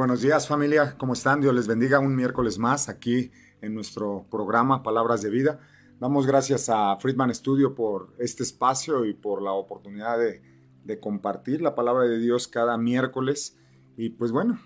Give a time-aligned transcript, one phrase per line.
[0.00, 1.42] Buenos días familia, ¿cómo están?
[1.42, 5.60] Dios les bendiga un miércoles más aquí en nuestro programa Palabras de Vida.
[6.00, 11.74] Damos gracias a Friedman Studio por este espacio y por la oportunidad de, compartir la
[11.74, 13.58] palabra de Dios cada miércoles.
[13.98, 14.58] Y pues bueno,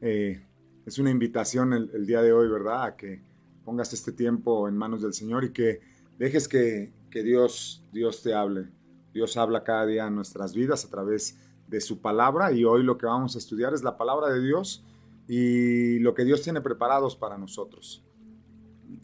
[0.00, 0.42] eh,
[0.86, 2.84] es una invitación el, día de hoy, ¿verdad?
[2.84, 3.20] A que
[3.66, 5.82] pongas este tiempo en manos del Señor y que
[6.18, 8.70] dejes que, que Dios, Dios te hable.
[9.12, 12.82] Dios habla cada día en nuestras vidas a través de de su palabra y hoy
[12.82, 14.84] lo que vamos a estudiar es la palabra de Dios
[15.28, 18.02] y lo que Dios tiene preparados para nosotros.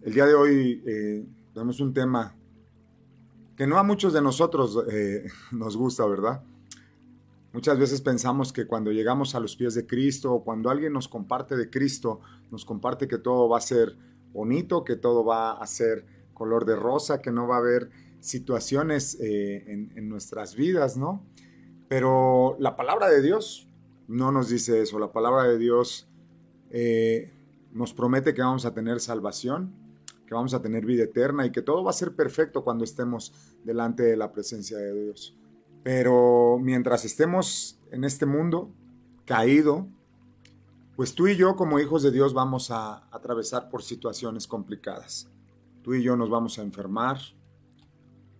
[0.00, 2.34] El día de hoy eh, tenemos un tema
[3.56, 6.42] que no a muchos de nosotros eh, nos gusta, ¿verdad?
[7.52, 11.06] Muchas veces pensamos que cuando llegamos a los pies de Cristo o cuando alguien nos
[11.06, 12.20] comparte de Cristo,
[12.50, 13.96] nos comparte que todo va a ser
[14.32, 19.20] bonito, que todo va a ser color de rosa, que no va a haber situaciones
[19.20, 21.22] eh, en, en nuestras vidas, ¿no?
[21.94, 23.68] Pero la palabra de Dios
[24.08, 24.98] no nos dice eso.
[24.98, 26.08] La palabra de Dios
[26.70, 27.32] eh,
[27.70, 29.72] nos promete que vamos a tener salvación,
[30.26, 33.32] que vamos a tener vida eterna y que todo va a ser perfecto cuando estemos
[33.62, 35.36] delante de la presencia de Dios.
[35.84, 38.72] Pero mientras estemos en este mundo
[39.24, 39.86] caído,
[40.96, 45.30] pues tú y yo como hijos de Dios vamos a atravesar por situaciones complicadas.
[45.84, 47.18] Tú y yo nos vamos a enfermar,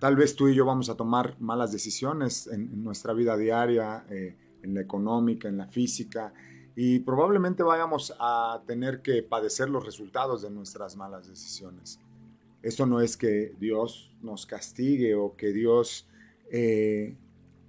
[0.04, 4.36] Tal vez tú y yo vamos a tomar malas decisiones en, nuestra vida diaria, eh,
[4.62, 6.34] en la económica, en la física,
[6.76, 12.00] y probablemente vayamos a tener que padecer los resultados de nuestras malas decisiones.
[12.60, 16.06] Esto no es que Dios nos castigue o que Dios
[16.50, 17.16] eh,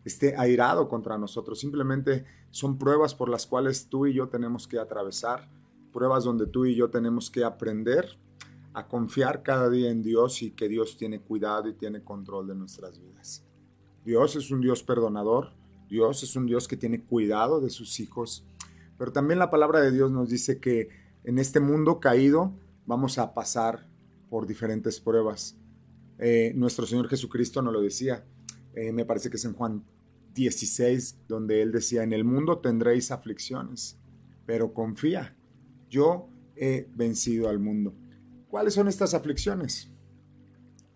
[0.03, 4.77] esté airado contra nosotros, simplemente son pruebas por las cuales tú y yo tenemos que
[4.77, 5.49] atravesar,
[5.93, 8.17] pruebas donde tú y yo tenemos que aprender
[8.75, 12.55] a confiar cada día en Dios y que Dios tiene cuidado y tiene control de
[12.55, 13.41] nuestras vidas.
[14.03, 15.53] Dios es un Dios perdonador,
[15.89, 18.43] Dios es un Dios que tiene cuidado de sus hijos,
[18.97, 20.89] pero también la palabra de Dios nos dice que
[21.23, 22.53] en este mundo caído
[22.85, 23.87] vamos a pasar
[24.29, 25.55] por diferentes pruebas.
[26.19, 28.25] Eh, nuestro Señor Jesucristo nos lo decía,
[28.73, 29.85] eh, me parece que es en Juan
[30.33, 33.97] 16, donde Él decía, en el mundo tendréis aflicciones,
[34.45, 35.33] pero confía,
[35.89, 37.93] yo he vencido al mundo.
[38.55, 39.91] ¿Cuáles son estas aflicciones?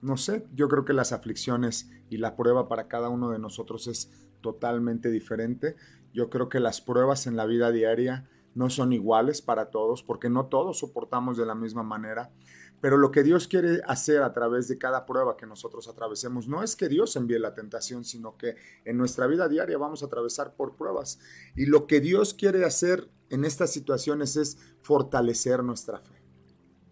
[0.01, 3.87] No sé, yo creo que las aflicciones y la prueba para cada uno de nosotros
[3.87, 4.09] es
[4.39, 5.75] totalmente diferente.
[6.13, 10.29] Yo creo que las pruebas en la vida diaria no son iguales para todos porque
[10.29, 12.31] no todos soportamos de la misma manera.
[12.79, 16.63] Pero lo que Dios quiere hacer a través de cada prueba que nosotros atravesemos no
[16.63, 18.55] es que Dios envíe la tentación, sino que
[18.85, 21.19] en nuestra vida diaria vamos a atravesar por pruebas.
[21.57, 26.18] Y lo que Dios quiere hacer en estas situaciones es fortalecer nuestra fe.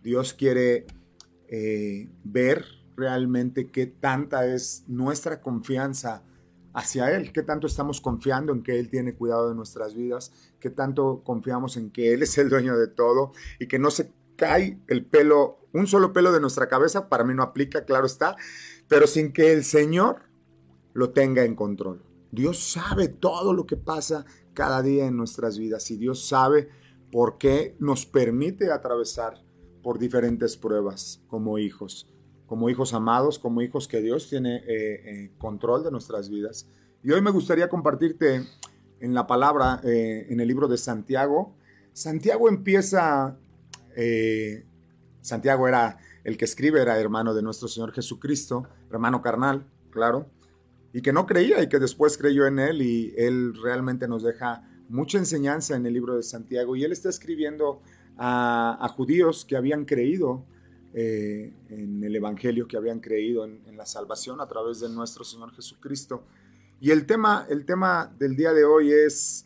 [0.07, 0.85] Dios quiere
[1.49, 2.63] eh, ver
[2.95, 6.23] realmente qué tanta es nuestra confianza
[6.73, 10.31] hacia Él, qué tanto estamos confiando en que Él tiene cuidado de nuestras vidas,
[10.61, 14.13] qué tanto confiamos en que Él es el dueño de todo y que no se
[14.37, 18.37] cae el pelo, un solo pelo de nuestra cabeza, para mí no aplica, claro está,
[18.87, 20.21] pero sin que el Señor
[20.93, 22.01] lo tenga en control.
[22.31, 26.69] Dios sabe todo lo que pasa cada día en nuestras vidas y Dios sabe
[27.11, 29.45] por qué nos permite atravesar
[29.81, 32.07] por diferentes pruebas como hijos,
[32.45, 36.67] como hijos amados, como hijos que Dios tiene eh, eh, control de nuestras vidas.
[37.03, 38.43] Y hoy me gustaría compartirte
[38.99, 41.55] en la palabra, eh, en el libro de Santiago.
[41.93, 43.37] Santiago empieza,
[45.21, 50.29] Santiago era el que escribe, era hermano de nuestro Señor Jesucristo, hermano carnal, claro,
[50.93, 54.63] y que no creía y que después creyó en él y él realmente nos deja
[54.89, 57.81] mucha enseñanza en el libro de Santiago y él está escribiendo
[58.17, 60.45] a, judíos que habían creído
[60.93, 65.53] eh, en el Evangelio, que habían creído en, la salvación a través de nuestro Señor
[65.53, 66.23] Jesucristo.
[66.81, 69.45] Y el tema, el tema del día de hoy es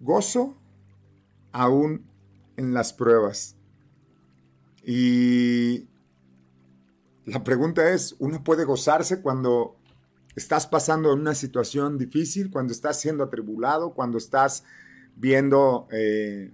[0.00, 0.56] gozo
[1.52, 2.06] aún
[2.56, 3.56] en las pruebas.
[4.82, 5.86] Y
[7.26, 9.76] la pregunta es, ¿uno puede gozarse cuando
[10.34, 14.64] estás pasando en una situación difícil, cuando estás siendo atribulado, cuando estás
[15.16, 16.52] viendo eh,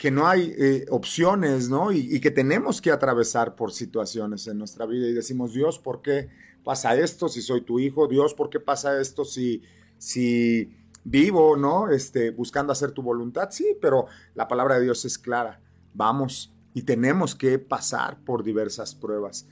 [0.00, 1.92] que no hay eh, opciones, ¿no?
[1.92, 6.00] Y, y, que tenemos que atravesar por situaciones en nuestra vida y decimos, Dios, ¿por
[6.00, 6.30] qué
[6.64, 8.08] pasa esto si soy tu hijo?
[8.08, 9.62] Dios, ¿por qué pasa esto si,
[9.98, 10.74] si
[11.04, 11.90] vivo, ¿no?
[11.90, 13.50] Este, buscando hacer tu voluntad.
[13.50, 15.60] Sí, pero la palabra de Dios es clara.
[15.92, 19.48] Vamos y tenemos que pasar por diversas pruebas.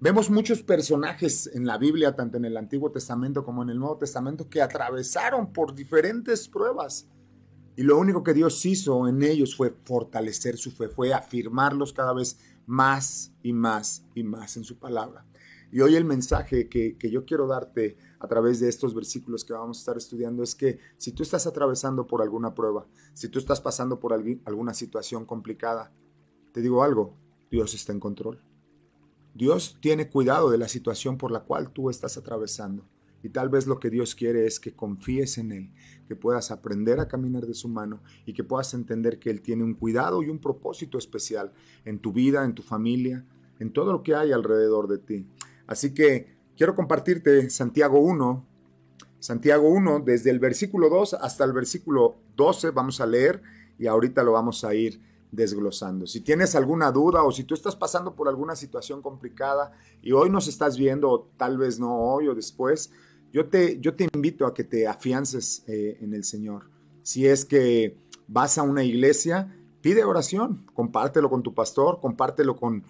[0.00, 3.98] Vemos muchos personajes en la Biblia, tanto en el Antiguo Testamento como en el Nuevo
[3.98, 7.06] Testamento, que atravesaron por diferentes pruebas.
[7.76, 12.12] Y lo único que Dios hizo en ellos fue fortalecer su fe, fue afirmarlos cada
[12.12, 15.26] vez más y más y más en su palabra.
[15.72, 19.78] Y hoy el mensaje que, yo quiero darte a través de estos versículos que vamos
[19.78, 23.60] a estar estudiando es que si tú estás atravesando por alguna prueba, si tú estás
[23.60, 25.92] pasando por alguna situación complicada,
[26.52, 27.16] te digo algo,
[27.50, 28.40] Dios está en control.
[29.34, 32.86] Dios tiene cuidado de la situación por la cual tú estás atravesando.
[33.24, 35.70] Y tal vez lo que Dios quiere es que confíes en Él,
[36.06, 39.64] que puedas aprender a caminar de su mano y que puedas entender que Él tiene
[39.64, 41.50] un cuidado y un propósito especial
[41.86, 43.24] en tu vida, en tu familia,
[43.60, 45.26] en todo lo que hay alrededor de ti.
[45.66, 48.46] Así que quiero compartirte Santiago 1,
[49.20, 53.40] Santiago 1, desde el versículo 2 hasta el versículo 12 vamos a leer
[53.78, 55.00] y ahorita lo vamos a ir
[55.32, 56.06] desglosando.
[56.06, 59.72] Si tienes alguna duda o si tú estás pasando por alguna situación complicada
[60.02, 62.92] y hoy nos estás viendo, o tal vez no hoy o después,
[63.34, 63.80] yo te,
[64.14, 66.70] invito a que te afiances eh, en el Señor.
[67.02, 67.98] Si es que
[68.28, 72.84] vas a una iglesia, pide oración, compártelo con tu pastor, compártelo con,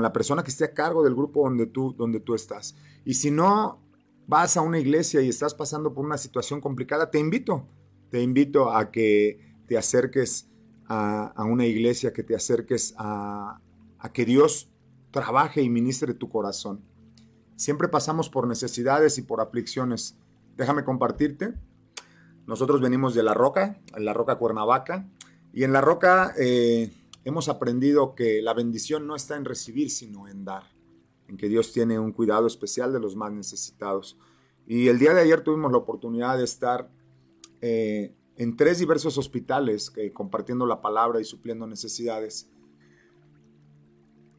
[0.00, 2.76] la persona que esté a cargo del grupo donde tú, donde tú estás.
[3.04, 3.82] Y si no
[4.26, 7.68] vas a una iglesia y estás pasando por una situación complicada, te invito,
[8.08, 10.48] te invito a que te acerques
[10.86, 13.60] a, una iglesia, que te acerques a,
[13.98, 14.70] a que Dios
[15.10, 16.89] trabaje y ministre tu corazón.
[17.60, 20.16] Siempre pasamos por necesidades y por aflicciones.
[20.56, 21.52] Déjame compartirte.
[22.46, 25.06] Nosotros venimos de La Roca, en La Roca Cuernavaca,
[25.52, 26.90] y en La Roca eh,
[27.22, 30.62] hemos aprendido que la bendición no está en recibir, sino en dar,
[31.28, 34.16] en que Dios tiene un cuidado especial de los más necesitados.
[34.66, 36.88] Y el día de ayer tuvimos la oportunidad de estar
[37.60, 42.48] eh, en tres diversos hospitales eh, compartiendo la palabra y supliendo necesidades.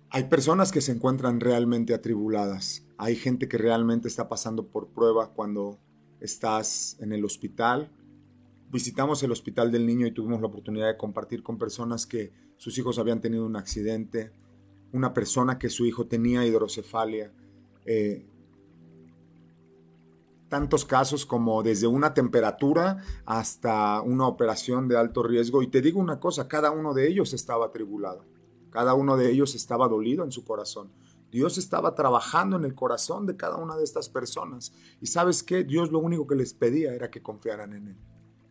[0.10, 2.84] Hay personas que se encuentran realmente atribuladas.
[3.02, 5.80] Hay gente que realmente está pasando por prueba cuando
[6.20, 7.92] estás en el hospital.
[8.70, 12.78] Visitamos el hospital del niño y tuvimos la oportunidad de compartir con personas que sus
[12.78, 14.32] hijos habían tenido un accidente,
[14.92, 17.34] una persona que su hijo tenía hidrocefalia.
[17.88, 18.24] Eh,
[20.48, 25.64] tantos casos como desde una temperatura hasta una operación de alto riesgo.
[25.64, 28.26] Y te digo una cosa, cada uno de ellos estaba atribulado,
[28.70, 30.92] cada uno de ellos estaba dolido en su corazón.
[31.32, 34.74] Dios estaba trabajando en el corazón de cada una de estas personas.
[35.00, 37.98] Y sabes qué, Dios lo único que les pedía era que confiaran en Él.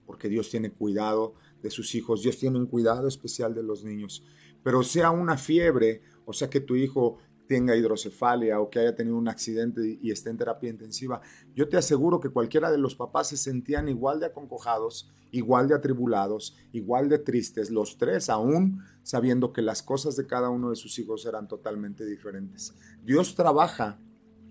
[0.06, 4.24] Porque Dios tiene cuidado de sus hijos, Dios tiene un cuidado especial de los niños.
[4.62, 7.18] Pero sea una fiebre, o sea que tu hijo
[7.50, 11.20] tenga hidrocefalia o que haya tenido un accidente y esté en terapia intensiva,
[11.52, 15.74] yo te aseguro que cualquiera de los papás se sentían igual de aconcojados, igual de
[15.74, 20.76] atribulados, igual de tristes, los tres aún sabiendo que las cosas de cada uno de
[20.76, 22.72] sus hijos eran totalmente diferentes.
[23.02, 23.98] Dios trabaja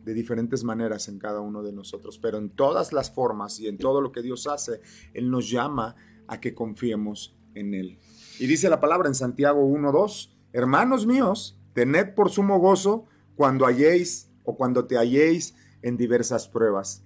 [0.04, 3.78] de diferentes maneras en cada uno de nosotros, pero en todas las formas y en
[3.78, 4.82] todo lo que Dios hace,
[5.14, 5.96] Él nos llama
[6.28, 7.98] a que confiemos en Él.
[8.40, 13.06] Y dice la palabra en Santiago 1.2, hermanos míos, tened por sumo gozo
[13.38, 17.04] cuando halléis o cuando te halléis en diversas pruebas.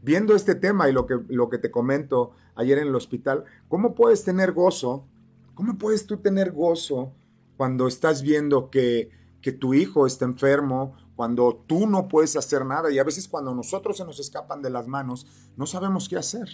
[0.00, 3.96] Viendo este tema y lo que, lo que te comento ayer en el hospital, ¿cómo
[3.96, 5.08] puedes tener gozo?
[5.54, 7.12] ¿Cómo puedes tú tener gozo
[7.56, 9.10] cuando estás viendo que,
[9.40, 13.52] que tu hijo está enfermo, cuando tú no puedes hacer nada y a veces cuando
[13.52, 15.26] nosotros se nos escapan de las manos,
[15.56, 16.48] no sabemos qué hacer?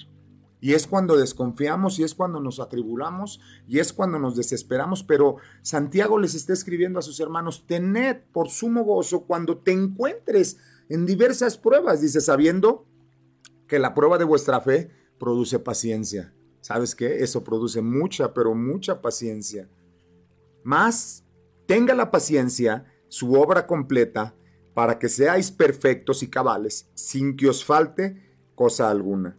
[0.60, 5.04] Y es cuando desconfiamos y es cuando nos atribulamos y es cuando nos desesperamos.
[5.04, 10.58] Pero Santiago les está escribiendo a sus hermanos, tened por sumo gozo cuando te encuentres
[10.88, 12.86] en diversas pruebas, dice, sabiendo
[13.66, 16.34] que la prueba de vuestra fe produce paciencia.
[16.60, 17.22] ¿Sabes qué?
[17.22, 19.68] Eso produce mucha, pero mucha paciencia.
[20.64, 21.24] Más,
[21.66, 24.34] tenga la paciencia, su obra completa,
[24.74, 28.22] para que seáis perfectos y cabales, sin que os falte
[28.54, 29.38] cosa alguna.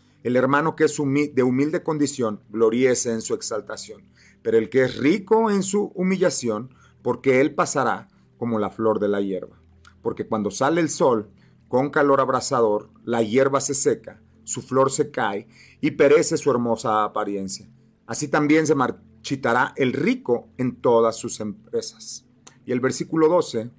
[0.23, 4.03] el hermano que es de humilde condición, gloriece en su exaltación.
[4.43, 6.73] pero el que es rico en su humillación,
[7.03, 9.61] porque él pasará como la flor de la hierba.
[10.01, 11.29] Porque cuando sale el sol,
[11.67, 15.47] con calor abrasador, la hierba se seca, su flor se cae
[15.79, 17.69] y perece su hermosa apariencia.
[18.07, 22.25] Así también se marchitará el rico en todas sus empresas.
[22.65, 23.69] Y el versículo 12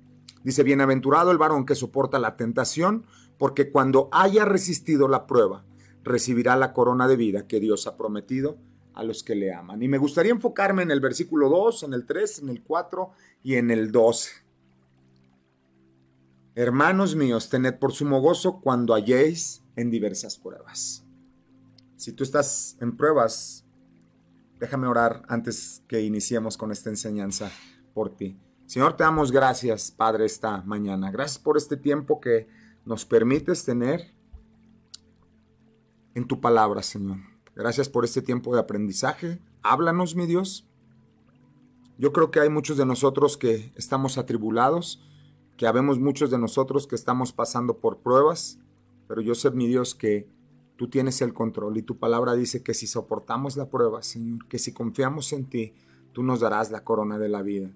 [0.44, 3.04] dice, bienaventurado el varón que soporta la tentación,
[3.36, 5.64] porque cuando haya resistido la prueba,
[6.02, 8.58] recibirá la corona de vida que Dios ha prometido
[8.94, 9.82] a los que le aman.
[9.82, 13.10] Y me gustaría enfocarme en el versículo 2, en el 3, en el 4
[13.42, 14.30] y en el 12.
[16.54, 21.04] Hermanos míos, tened por sumo gozo cuando halléis en diversas pruebas.
[21.96, 23.64] Si tú estás en pruebas,
[24.60, 27.50] déjame orar antes que iniciemos con esta enseñanza
[27.94, 28.38] por ti.
[28.66, 31.10] Señor, te damos gracias, Padre, esta mañana.
[31.10, 32.48] Gracias por este tiempo que
[32.84, 34.12] nos permites tener
[36.14, 37.18] en tu palabra, Señor.
[37.54, 39.40] Gracias por este tiempo de aprendizaje.
[39.62, 40.66] Háblanos, mi Dios.
[41.98, 45.02] Yo creo que hay muchos de nosotros que estamos atribulados,
[45.56, 48.58] que habemos muchos de nosotros que estamos pasando por pruebas,
[49.06, 50.26] pero yo sé, mi Dios, que
[50.76, 54.58] tú tienes el control y tu palabra dice que si soportamos la prueba, Señor, que
[54.58, 55.74] si confiamos en ti,
[56.12, 57.70] tú nos darás la corona de la vida.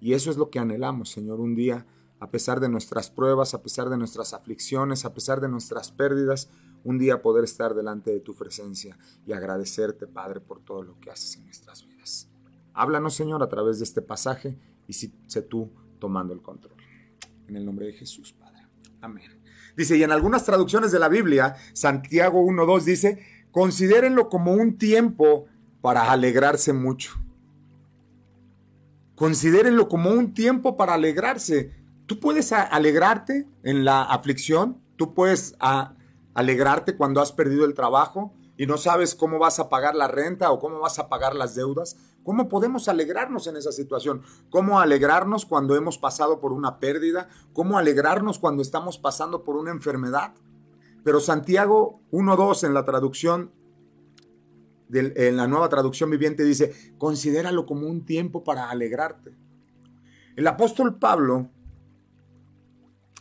[0.00, 1.86] Y eso es lo que anhelamos, Señor, un día,
[2.20, 6.50] a pesar de nuestras pruebas, a pesar de nuestras aflicciones, a pesar de nuestras pérdidas,
[6.84, 11.10] un día poder estar delante de tu presencia y agradecerte, Padre, por todo lo que
[11.10, 12.28] haces en nuestras vidas.
[12.74, 16.76] Háblanos, Señor, a través de este pasaje y sé tú tomando el control.
[17.48, 18.66] En el nombre de Jesús, Padre.
[19.00, 19.40] Amén.
[19.76, 25.46] Dice, y en algunas traducciones de la Biblia, Santiago 1.2 dice, considérenlo como un tiempo
[25.80, 27.12] para alegrarse mucho.
[29.14, 31.79] Considérenlo como un tiempo para alegrarse.
[32.10, 35.54] Tú puedes alegrarte en la aflicción, tú puedes
[36.34, 40.50] alegrarte cuando has perdido el trabajo y no sabes cómo vas a pagar la renta
[40.50, 41.96] o cómo vas a pagar las deudas.
[42.24, 44.22] ¿Cómo podemos alegrarnos en esa situación?
[44.50, 47.28] ¿Cómo alegrarnos cuando hemos pasado por una pérdida?
[47.52, 50.34] ¿Cómo alegrarnos cuando estamos pasando por una enfermedad?
[51.04, 53.52] Pero Santiago 1.2 en la traducción,
[54.92, 59.32] en la nueva traducción viviente dice, considéralo como un tiempo para alegrarte.
[60.34, 61.50] El apóstol Pablo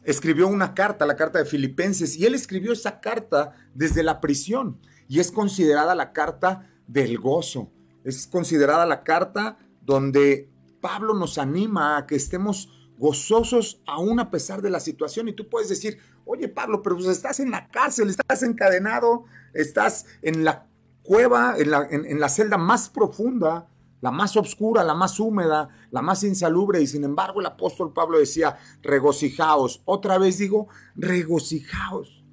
[0.09, 4.79] escribió una carta, la carta de Filipenses, y él escribió esa carta desde la prisión
[5.07, 7.71] y es considerada la carta del gozo.
[8.03, 10.49] Es considerada la carta donde
[10.81, 15.27] Pablo nos anima a que estemos gozosos aún a pesar de la situación.
[15.27, 20.05] Y tú puedes decir, oye Pablo, pero pues estás en la cárcel, estás encadenado, estás
[20.21, 20.67] en la
[21.03, 23.67] cueva, en la, en la celda más profunda
[24.01, 28.19] la más oscura, la más húmeda, la más insalubre, y sin embargo el apóstol Pablo
[28.19, 29.81] decía, regocijaos.
[29.85, 32.23] Otra vez digo, regocijaos.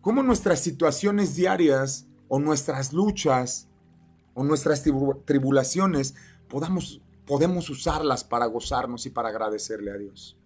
[0.00, 3.68] ¿Cómo nuestras situaciones diarias o nuestras luchas
[4.32, 4.82] o nuestras
[5.26, 6.14] tribulaciones
[6.48, 10.39] podamos, podemos usarlas para gozarnos y para agradecerle a Dios?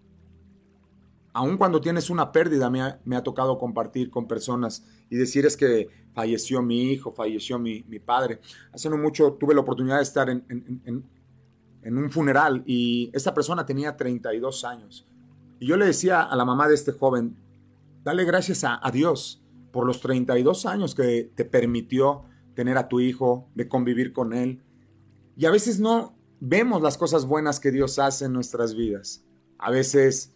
[1.35, 5.89] Aun cuando tienes una pérdida, me ha, tocado compartir con personas y decir es que
[6.13, 8.39] falleció mi hijo, falleció mi, padre.
[8.71, 13.65] Hace no mucho tuve la oportunidad de estar en, en, un funeral y esta persona
[13.65, 15.05] tenía 32 años.
[15.59, 17.35] Y yo le decía a la mamá de este joven,
[18.05, 22.23] dale gracias a, a Dios por los 32 años que te permitió
[22.53, 24.61] tener a tu hijo, de convivir con él.
[25.35, 29.25] Y a veces no vemos las cosas buenas que Dios hace en nuestras vidas.
[29.57, 30.34] A veces,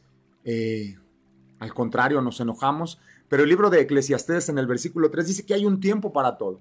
[0.49, 0.97] eh,
[1.59, 5.53] al contrario, nos enojamos pero el libro de Eclesiastés en el versículo 3 dice que
[5.53, 6.59] hay un tiempo para todo.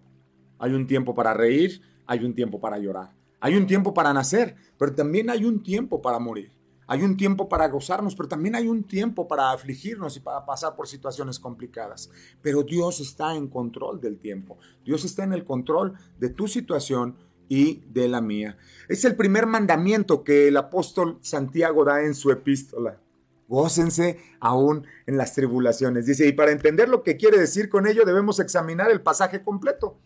[0.58, 3.10] Hay un tiempo para reír, hay un tiempo para llorar.
[3.40, 6.52] Hay un tiempo para nacer, pero también hay un tiempo para morir.
[6.86, 10.74] Hay un tiempo para gozarnos, pero también hay un tiempo para afligirnos y para pasar
[10.74, 12.10] por situaciones complicadas.
[12.42, 14.58] Pero Dios está en control del tiempo.
[14.84, 17.16] Dios está en el control de tu situación
[17.48, 18.58] y de la mía.
[18.88, 23.00] Es el primer mandamiento que el apóstol Santiago da en su epístola
[23.48, 26.06] gócense aún en las tribulaciones.
[26.06, 29.98] Dice, y para entender lo que quiere decir con ello debemos examinar el pasaje completo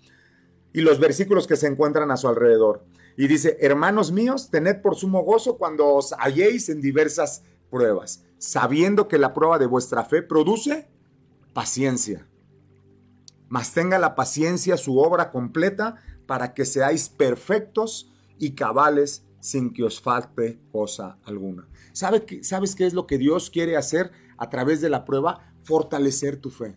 [0.73, 2.85] y los versículos que se encuentran a su alrededor.
[3.17, 9.07] Y dice, hermanos míos, tened por sumo gozo cuando os halléis en diversas pruebas, sabiendo
[9.09, 10.89] que la prueba de vuestra fe produce
[11.53, 12.27] paciencia.
[13.49, 15.97] Mas tenga la paciencia su obra completa
[16.27, 21.69] para que seáis perfectos y cabales sin que os falte cosa alguna.
[21.93, 25.53] ¿Sabe que, ¿Sabes qué es lo que Dios quiere hacer a través de la prueba?
[25.63, 26.77] Fortalecer tu fe.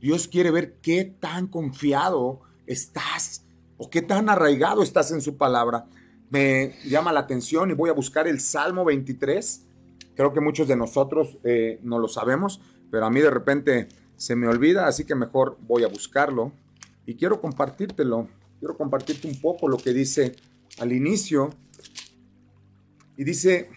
[0.00, 3.44] Dios quiere ver qué tan confiado estás
[3.78, 5.86] o qué tan arraigado estás en su palabra.
[6.30, 9.66] Me llama la atención y voy a buscar el Salmo 23.
[10.14, 14.34] Creo que muchos de nosotros eh, no lo sabemos, pero a mí de repente se
[14.34, 16.52] me olvida, así que mejor voy a buscarlo
[17.04, 18.28] y quiero compartírtelo
[18.58, 20.34] quiero compartirte un poco lo que dice
[20.78, 21.50] al inicio.
[23.16, 23.70] Y dice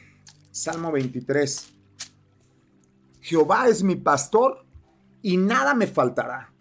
[0.60, 1.74] Salmo 23,
[3.22, 4.66] Jehová es mi pastor
[5.22, 6.52] y nada me faltará.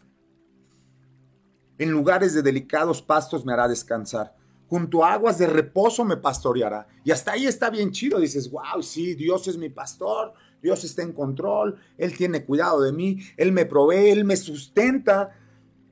[1.78, 4.36] En lugares de delicados pastos me hará descansar.
[4.68, 6.86] Junto a aguas de reposo me pastoreará.
[7.02, 8.20] Y hasta ahí está bien chido.
[8.20, 10.32] Dices, wow, sí, Dios es mi pastor.
[10.62, 11.80] Dios está en control.
[11.96, 13.18] Él tiene cuidado de mí.
[13.36, 14.10] Él me provee.
[14.10, 15.36] Él me sustenta.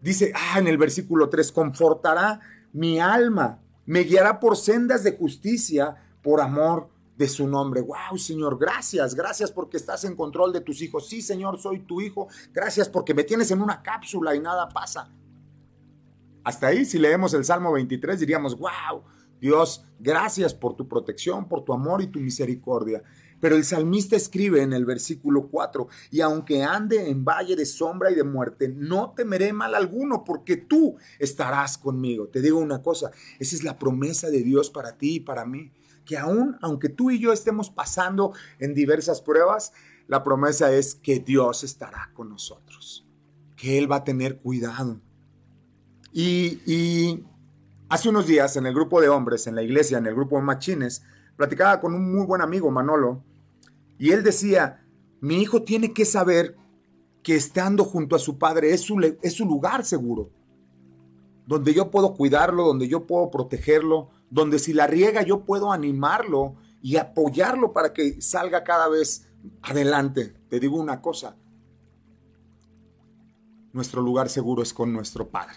[0.01, 2.39] Dice, ah, en el versículo 3, confortará
[2.73, 3.61] mi alma.
[3.85, 7.81] Me guiará por sendas de justicia por amor de su nombre.
[7.81, 11.09] Wow, Señor, gracias, gracias porque estás en control de tus hijos.
[11.09, 12.29] Sí, Señor, soy tu hijo.
[12.53, 15.11] Gracias porque me tienes en una cápsula y nada pasa.
[16.45, 19.03] Hasta ahí, si leemos el Salmo 23, diríamos, wow,
[19.41, 23.03] Dios, gracias por tu protección, por tu amor y tu misericordia.
[23.41, 28.11] Pero el salmista escribe en el versículo 4, y aunque ande en valle de sombra
[28.11, 32.29] y de muerte, no temeré mal alguno, porque tú estarás conmigo.
[32.29, 35.73] Te digo una cosa, esa es la promesa de Dios para ti y para mí,
[36.07, 39.73] que aún, aunque tú y yo estemos pasando en diversas pruebas,
[40.07, 43.07] la promesa es que Dios estará con nosotros,
[43.57, 45.01] que Él va a tener cuidado.
[46.13, 47.25] Y,
[47.89, 50.43] hace unos días en el grupo de hombres, en la iglesia, en el grupo de
[50.43, 51.03] machines,
[51.37, 53.23] platicaba con un muy buen amigo, Manolo,
[53.99, 54.87] y él decía,
[55.21, 56.57] mi hijo tiene que saber
[57.23, 60.31] que estando junto a su padre es su, es su lugar seguro,
[61.47, 66.57] donde yo puedo cuidarlo, donde yo puedo protegerlo, donde si la riega yo puedo animarlo
[66.83, 69.29] y apoyarlo para que salga cada vez
[69.63, 70.35] adelante.
[70.49, 71.37] Te digo una cosa,
[73.73, 75.57] nuestro lugar seguro es con nuestro Padre.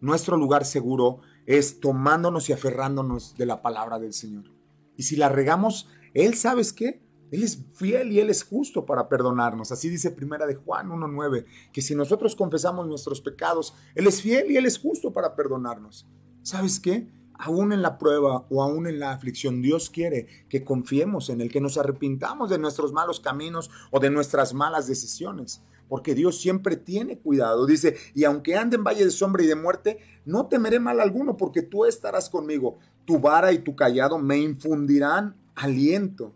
[0.00, 4.50] Nuestro lugar seguro es tomándonos y aferrándonos de la palabra del Señor.
[4.96, 7.02] Y si la regamos, Él, ¿sabes qué?
[7.30, 9.72] Él es fiel y Él es justo para perdonarnos.
[9.72, 14.50] Así dice Primera de Juan 1.9, que si nosotros confesamos nuestros pecados, Él es fiel
[14.50, 16.06] y Él es justo para perdonarnos.
[16.42, 17.08] ¿Sabes qué?
[17.36, 21.50] Aún en la prueba o aún en la aflicción, Dios quiere que confiemos en Él,
[21.50, 26.76] que nos arrepintamos de nuestros malos caminos o de nuestras malas decisiones porque Dios siempre
[26.76, 27.66] tiene cuidado.
[27.66, 31.36] Dice, y aunque ande en valle de sombra y de muerte, no temeré mal alguno,
[31.36, 32.78] porque tú estarás conmigo.
[33.04, 36.32] Tu vara y tu callado me infundirán aliento.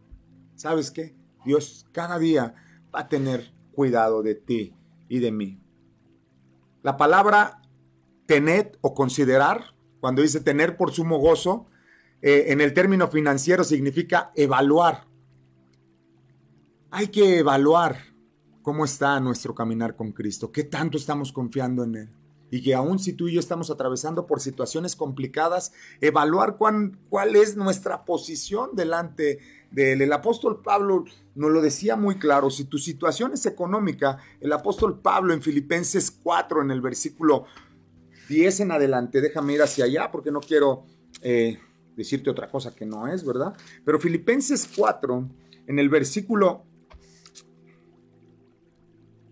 [0.55, 1.15] ¿Sabes qué?
[1.45, 2.55] Dios cada día
[2.95, 4.75] va a tener cuidado de ti
[5.09, 5.61] y de mí.
[6.83, 7.63] La palabra
[8.27, 11.67] tener o considerar, cuando dice tener por sumo gozo,
[12.21, 15.07] eh, en el término financiero significa evaluar.
[16.91, 17.99] Hay que evaluar
[18.63, 22.09] cómo está nuestro caminar con Cristo, qué tanto estamos confiando en Él.
[22.51, 27.37] Y que aún si tú y yo estamos atravesando por situaciones complicadas, evaluar cuán, cuál
[27.37, 29.39] es nuestra posición delante
[29.71, 30.03] de Él.
[30.03, 35.01] El apóstol Pablo nos lo decía muy claro, si tu situación es económica, el apóstol
[35.01, 37.45] Pablo en Filipenses 4, en el versículo
[38.29, 40.85] 10 en adelante, déjame ir hacia allá porque no quiero
[41.23, 41.59] eh,
[41.97, 43.55] decirte otra cosa que no es, ¿verdad?
[43.85, 45.29] Pero Filipenses 4,
[45.67, 46.65] en el versículo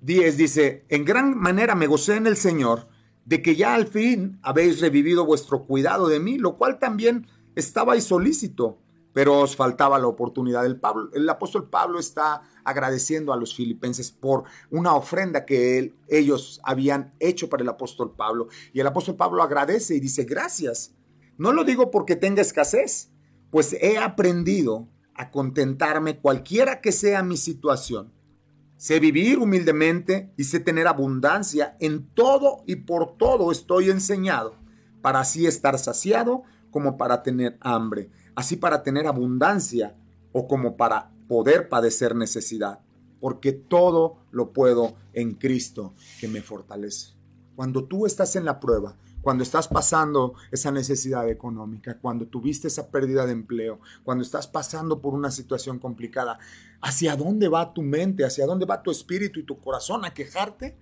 [0.01, 2.89] 10 dice, en gran manera me gocé en el Señor
[3.25, 8.05] de que ya al fin habéis revivido vuestro cuidado de mí, lo cual también estabais
[8.05, 8.79] solícito,
[9.17, 10.67] pero os faltaba la oportunidad.
[10.67, 16.61] El, Pablo, el apóstol Pablo está agradeciendo a los filipenses por una ofrenda que ellos
[16.63, 18.49] habían hecho para el apóstol Pablo.
[18.75, 20.95] Y el apóstol Pablo agradece y dice, gracias.
[21.39, 23.11] No lo digo porque tenga escasez,
[23.51, 28.13] pues he aprendido a contentarme cualquiera que sea mi situación
[28.77, 34.55] Sé vivir humildemente y sé tener abundancia en todo y por todo estoy enseñado,
[35.01, 39.97] para así estar saciado como para tener hambre, así para tener abundancia
[40.33, 42.81] o como para poder padecer necesidad,
[43.19, 47.15] porque todo lo puedo en Cristo que me fortalece.
[47.57, 52.91] Cuando tú estás en la prueba, cuando estás pasando esa necesidad económica, cuando tuviste esa
[52.91, 56.39] pérdida de empleo, cuando estás pasando por una situación complicada,
[56.81, 58.25] ¿hacia dónde va tu mente?
[58.25, 60.05] ¿Hacia dónde va tu espíritu y tu corazón?
[60.05, 60.79] ¿A quejarte?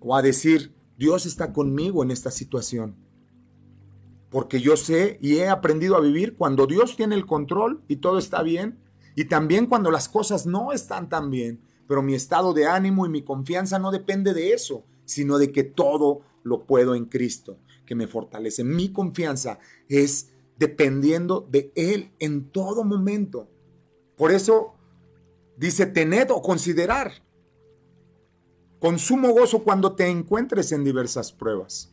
[0.00, 2.96] ¿O a decir, Dios está conmigo en esta situación?
[4.30, 8.18] Porque yo sé y he aprendido a vivir cuando Dios tiene el control y todo
[8.18, 8.78] está bien,
[9.16, 13.08] y también cuando las cosas no están tan bien, pero mi estado de ánimo y
[13.08, 17.96] mi confianza no depende de eso, sino de que todo lo puedo en Cristo, que
[17.96, 18.62] me fortalece.
[18.62, 23.48] Mi confianza es dependiendo de Él en todo momento.
[24.16, 24.74] Por eso
[25.56, 27.10] dice, tened o considerar
[28.78, 31.92] con sumo gozo cuando te encuentres en diversas pruebas.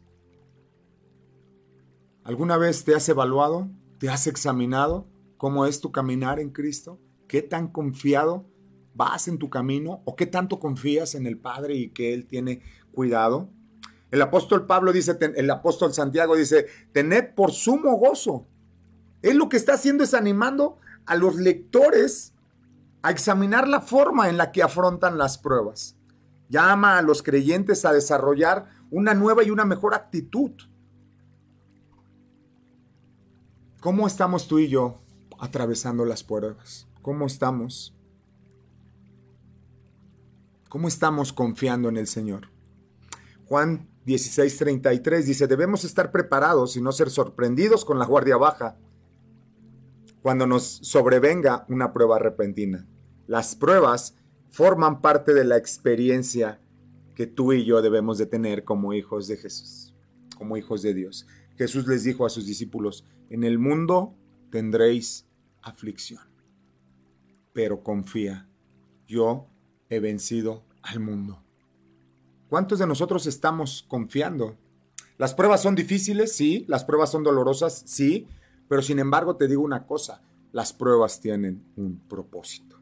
[2.28, 3.70] ¿Alguna vez te has evaluado?
[4.00, 7.00] ¿Te has examinado cómo es tu caminar en Cristo?
[7.26, 8.46] ¿Qué tan confiado
[8.94, 10.02] vas en tu camino?
[10.04, 13.50] ¿O qué tanto confías en el Padre y que Él tiene cuidado?
[14.12, 18.46] El apóstol Pablo dice, el apóstol Santiago dice, tened por sumo gozo.
[19.22, 22.34] Él lo que está haciendo es animando a los lectores
[23.04, 25.96] a examinar la forma en la que afrontan las pruebas.
[26.50, 30.52] Llama a los creyentes a desarrollar una nueva y una mejor actitud.
[33.88, 35.00] ¿Cómo estamos tú y yo
[35.39, 36.89] atravesando las pruebas?
[37.02, 37.95] ¿Cómo estamos?
[40.67, 42.50] ¿Cómo estamos confiando en el Señor?
[43.45, 48.76] Juan 16:33 dice, debemos estar preparados y no ser sorprendidos con la guardia baja
[50.21, 52.86] cuando nos sobrevenga una prueba repentina.
[53.26, 54.15] Las pruebas
[54.50, 56.60] forman parte de la experiencia
[57.15, 59.95] que tú y yo debemos de tener como hijos de Jesús,
[60.38, 61.26] como hijos de Dios.
[61.58, 64.15] Jesús les dijo a sus discípulos, en el mundo
[64.52, 65.26] tendréis
[65.62, 66.24] aflicción,
[67.54, 68.48] pero confía,
[69.08, 69.48] yo
[69.89, 71.43] he vencido al mundo.
[72.50, 74.56] ¿Cuántos de nosotros estamos confiando?
[75.17, 78.28] Las pruebas son difíciles, sí, las pruebas son dolorosas, sí,
[78.70, 82.80] pero sin embargo te digo una cosa, las pruebas tienen un propósito.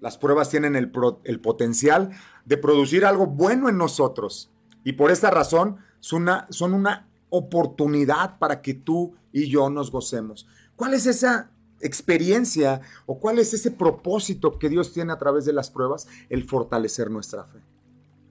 [0.00, 2.10] Las pruebas tienen el, potencial
[2.44, 4.50] de producir algo bueno en nosotros.
[4.82, 9.90] Y por esta razón son una, son una oportunidad para que tú y yo nos
[9.90, 10.46] gocemos.
[10.76, 15.54] ¿Cuál es esa experiencia o cuál es ese propósito que Dios tiene a través de
[15.54, 16.06] las pruebas?
[16.28, 17.60] El fortalecer nuestra fe,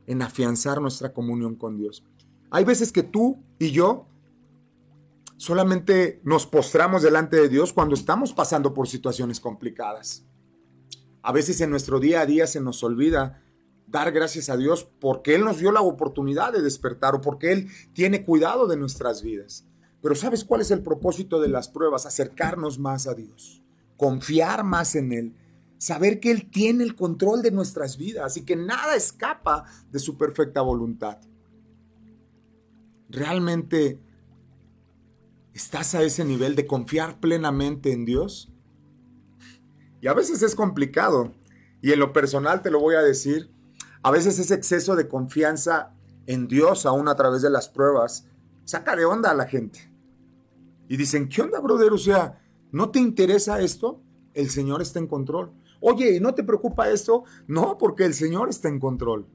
[0.06, 2.04] en afianzar nuestra comunión con Dios.
[2.52, 4.06] Hay veces que tú y yo
[5.38, 10.24] solamente nos postramos delante de Dios cuando estamos pasando por situaciones complicadas.
[11.24, 13.42] A veces en nuestro día a día se nos olvida
[13.92, 17.70] dar gracias a Dios porque Él nos dio la oportunidad de despertar o porque Él
[17.94, 19.68] tiene cuidado de nuestras vidas.
[20.02, 22.06] Pero ¿sabes cuál es el propósito de las pruebas?
[22.06, 23.62] Acercarnos más a Dios,
[23.98, 25.36] confiar más en Él,
[25.78, 30.18] saber que Él tiene el control de nuestras vidas y que nada escapa de su
[30.18, 31.20] perfecta voluntad.
[33.10, 34.00] ¿Realmente
[35.54, 38.52] estás a ese nivel de confiar plenamente en Dios?
[40.02, 41.36] Y a veces es complicado.
[41.82, 43.52] Y en lo personal te lo voy a decir,
[44.04, 45.94] a veces ese exceso de confianza
[46.26, 48.28] en Dios, aún a través de las pruebas,
[48.66, 49.92] saca de onda a la gente.
[50.88, 51.92] Y dicen, ¿qué onda, brother?
[51.94, 54.02] O sea, ¿no te interesa esto?
[54.34, 55.52] El Señor está en control.
[55.80, 57.24] Oye, ¿no te preocupa esto?
[57.48, 59.28] No, porque el Señor está en control.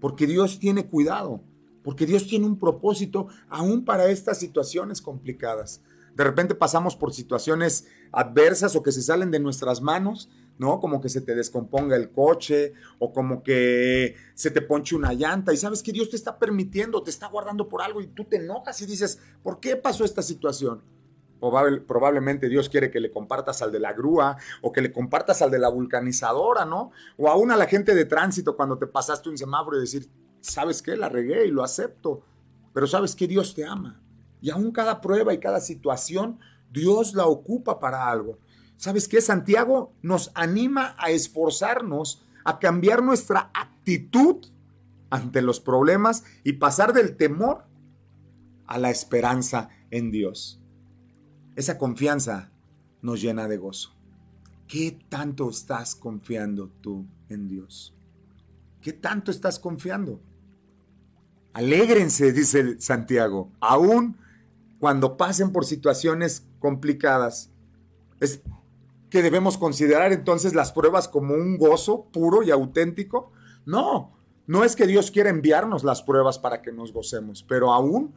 [0.00, 1.42] Porque Dios tiene cuidado.
[1.82, 5.82] Porque Dios tiene un propósito aún para estas situaciones complicadas
[6.14, 10.28] de repente pasamos por situaciones adversas o que se salen de nuestras manos,
[10.60, 10.78] ¿no?
[10.78, 15.54] Como que se te descomponga el coche o como que se te ponche una llanta
[15.54, 18.36] y sabes que Dios te está permitiendo, te está guardando por algo y tú te
[18.36, 20.82] enojas y dices, ¿por qué pasó esta situación?
[21.86, 25.50] probablemente Dios quiere que le compartas al de la grúa o que le compartas al
[25.50, 26.90] de la vulcanizadora, ¿no?
[27.16, 30.06] O aún a la gente de tránsito cuando te pasaste un semáforo y decir,
[30.42, 30.94] ¿sabes qué?
[30.98, 32.20] La regué y lo acepto,
[32.74, 34.02] pero sabes que Dios te ama
[34.42, 36.38] y aún cada prueba y cada situación,
[36.70, 38.38] Dios la ocupa para algo.
[38.80, 39.20] ¿Sabes qué?
[39.20, 44.46] Santiago nos anima a esforzarnos, a cambiar nuestra actitud
[45.10, 47.66] ante los problemas y pasar del temor
[48.66, 50.62] a la esperanza en Dios.
[51.56, 52.52] Esa confianza
[53.02, 53.92] nos llena de gozo.
[54.66, 57.94] ¿Qué tanto estás confiando tú en Dios?
[58.80, 60.22] ¿Qué tanto estás confiando?
[61.52, 64.16] Alégrense, dice Santiago, aún
[64.78, 67.50] cuando pasen por situaciones complicadas.
[68.20, 68.40] Es
[69.10, 73.32] que debemos considerar entonces las pruebas como un gozo puro y auténtico.
[73.66, 78.14] No, no es que Dios quiera enviarnos las pruebas para que nos gocemos, pero aún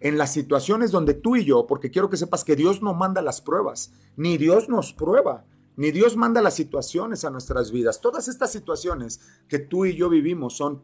[0.00, 3.20] en las situaciones donde tú y yo, porque quiero que sepas que Dios no manda
[3.20, 5.44] las pruebas, ni Dios nos prueba,
[5.76, 8.00] ni Dios manda las situaciones a nuestras vidas.
[8.00, 10.82] Todas estas situaciones que tú y yo vivimos son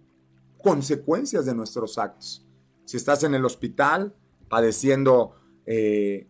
[0.63, 2.47] consecuencias de nuestros actos.
[2.85, 4.15] Si estás en el hospital,
[4.49, 6.29] padeciendo eh,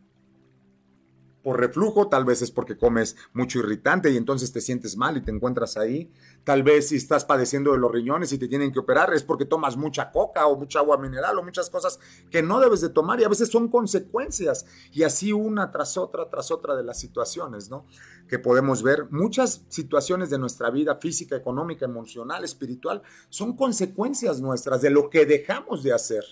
[1.46, 5.20] por reflujo, tal vez es porque comes mucho irritante y entonces te sientes mal y
[5.20, 6.10] te encuentras ahí.
[6.42, 9.44] Tal vez si estás padeciendo de los riñones y te tienen que operar es porque
[9.44, 12.00] tomas mucha coca o mucha agua mineral o muchas cosas
[12.32, 16.28] que no debes de tomar y a veces son consecuencias y así una tras otra,
[16.28, 17.86] tras otra de las situaciones, ¿no?
[18.26, 19.06] Que podemos ver.
[19.12, 25.26] Muchas situaciones de nuestra vida física, económica, emocional, espiritual, son consecuencias nuestras de lo que
[25.26, 26.24] dejamos de hacer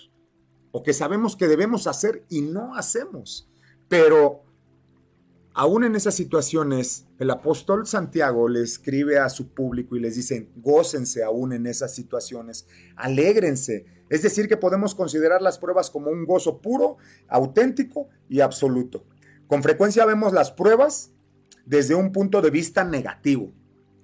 [0.73, 3.47] o que sabemos que debemos hacer y no hacemos.
[3.87, 4.44] Pero
[5.55, 10.51] aún en esas situaciones, el apóstol Santiago le escribe a su público y les dice,
[10.57, 13.85] gócense aún en esas situaciones, alégrense.
[14.09, 16.97] Es decir, que podemos considerar las pruebas como un gozo puro,
[17.29, 19.05] auténtico y absoluto.
[19.47, 21.13] Con frecuencia vemos las pruebas
[21.65, 23.53] desde un punto de vista negativo.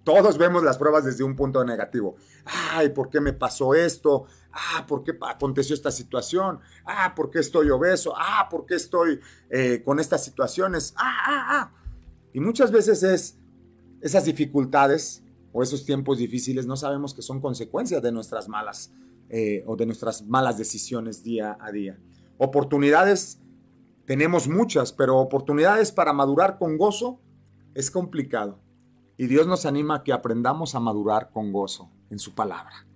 [0.06, 2.16] Todos vemos las pruebas desde un punto negativo.
[2.46, 4.26] Ay, ¿por qué me pasó esto?
[4.52, 6.60] Ah, ¿por qué aconteció esta situación?
[6.86, 8.14] Ah, ¿por qué estoy obeso?
[8.16, 10.94] Ah, ¿por qué estoy eh, con estas situaciones?
[10.98, 11.74] Ah, ah, ah.
[12.34, 13.38] Y muchas veces es
[14.02, 18.94] esas dificultades o esos tiempos difíciles no sabemos que son consecuencias de nuestras malas
[19.30, 22.00] eh, o de nuestras malas decisiones día a día.
[22.38, 23.40] Oportunidades
[24.06, 27.22] tenemos muchas, pero oportunidades para madurar con gozo
[27.74, 28.60] es complicado.
[29.18, 32.88] Y Dios nos anima a que aprendamos a madurar con gozo en su palabra,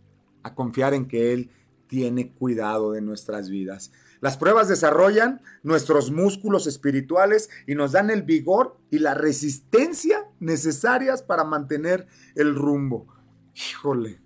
[0.45, 1.49] a confiar en que Él
[1.88, 3.91] tiene cuidado de nuestras vidas.
[4.21, 11.23] Las pruebas desarrollan nuestros músculos espirituales y nos dan el vigor y la resistencia necesarias
[11.23, 13.08] para mantener el rumbo.
[13.55, 14.21] Híjole,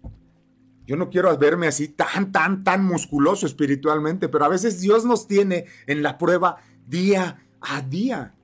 [0.86, 5.25] yo no quiero verme así tan, tan, tan musculoso espiritualmente, pero a veces Dios nos
[5.25, 8.36] tiene en la prueba día a día.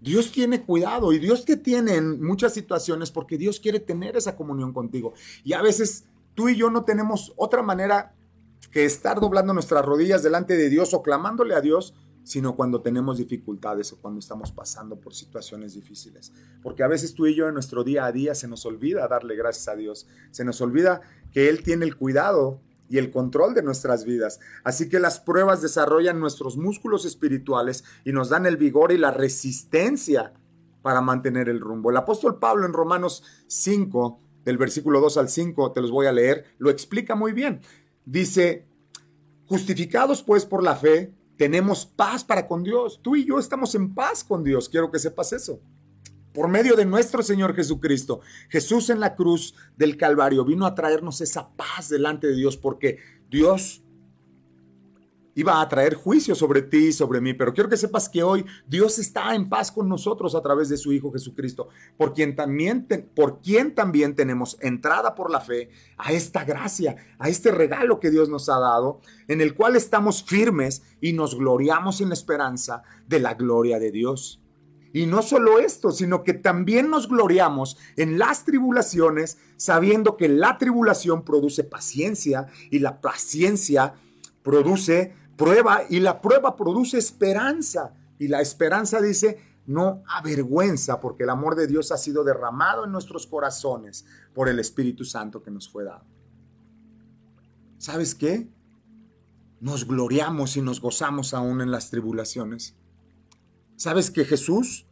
[0.00, 4.36] Dios tiene cuidado y Dios te tiene en muchas situaciones porque Dios quiere tener esa
[4.36, 5.14] comunión contigo.
[5.42, 6.04] Y a veces
[6.34, 8.14] tú y yo no tenemos otra manera
[8.70, 11.94] que estar doblando nuestras rodillas delante de Dios o clamándole a Dios,
[12.24, 16.32] sino cuando tenemos dificultades o cuando estamos pasando por situaciones difíciles.
[16.62, 19.36] Porque a veces tú y yo en nuestro día a día se nos olvida darle
[19.36, 23.62] gracias a Dios, se nos olvida que Él tiene el cuidado y el control de
[23.62, 24.40] nuestras vidas.
[24.62, 29.10] Así que las pruebas desarrollan nuestros músculos espirituales y nos dan el vigor y la
[29.10, 30.32] resistencia
[30.82, 31.90] para mantener el rumbo.
[31.90, 36.12] El apóstol Pablo en Romanos 5, del versículo 2 al 5, te los voy a
[36.12, 37.60] leer, lo explica muy bien.
[38.04, 38.66] Dice,
[39.46, 43.00] justificados pues por la fe, tenemos paz para con Dios.
[43.02, 44.68] Tú y yo estamos en paz con Dios.
[44.68, 45.60] Quiero que sepas eso
[46.34, 48.20] por medio de nuestro Señor Jesucristo.
[48.50, 52.98] Jesús en la cruz del Calvario vino a traernos esa paz delante de Dios porque
[53.30, 53.83] Dios
[55.34, 58.44] iba a traer juicio sobre ti y sobre mí, pero quiero que sepas que hoy
[58.66, 62.86] Dios está en paz con nosotros a través de su Hijo Jesucristo, por quien también,
[63.14, 68.10] por quien también tenemos entrada por la fe a esta gracia, a este regalo que
[68.10, 72.82] Dios nos ha dado, en el cual estamos firmes y nos gloriamos en la esperanza
[73.06, 74.40] de la gloria de Dios.
[74.94, 80.56] Y no solo esto, sino que también nos gloriamos en las tribulaciones, sabiendo que la
[80.56, 83.94] tribulación produce paciencia y la paciencia
[84.44, 87.94] produce prueba y la prueba produce esperanza.
[88.18, 92.92] Y la esperanza dice, no avergüenza, porque el amor de Dios ha sido derramado en
[92.92, 96.04] nuestros corazones por el Espíritu Santo que nos fue dado.
[97.78, 98.48] ¿Sabes qué?
[99.60, 102.76] Nos gloriamos y nos gozamos aún en las tribulaciones.
[103.76, 104.86] ¿Sabes que Jesús,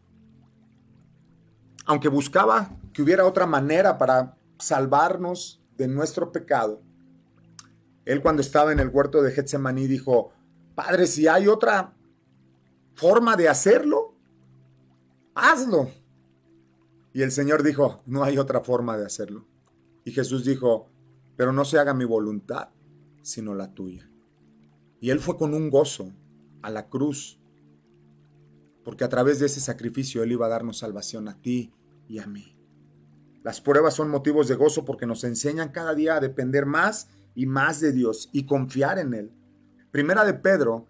[1.85, 6.83] aunque buscaba que hubiera otra manera para salvarnos de nuestro pecado,
[8.04, 10.32] él cuando estaba en el huerto de Getsemaní dijo,
[10.74, 11.94] Padre, si hay otra
[12.94, 14.14] forma de hacerlo,
[15.34, 15.90] hazlo.
[17.12, 19.46] Y el Señor dijo, no hay otra forma de hacerlo.
[20.04, 20.88] Y Jesús dijo,
[21.36, 22.70] pero no se haga mi voluntad,
[23.22, 24.10] sino la tuya.
[25.00, 26.12] Y él fue con un gozo
[26.62, 27.38] a la cruz
[28.84, 31.72] porque a través de ese sacrificio Él iba a darnos salvación a ti
[32.08, 32.56] y a mí.
[33.42, 37.46] Las pruebas son motivos de gozo porque nos enseñan cada día a depender más y
[37.46, 39.32] más de Dios y confiar en Él.
[39.90, 40.86] Primera de Pedro,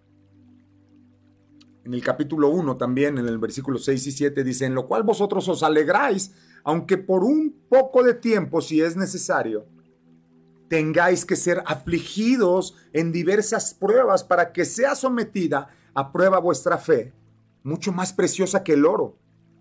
[1.83, 5.03] en el capítulo 1 también, en el versículo 6 y 7, dice, en lo cual
[5.03, 9.65] vosotros os alegráis, aunque por un poco de tiempo, si es necesario,
[10.69, 17.13] tengáis que ser afligidos en diversas pruebas para que sea sometida a prueba vuestra fe
[17.63, 19.17] mucho más preciosa que el oro,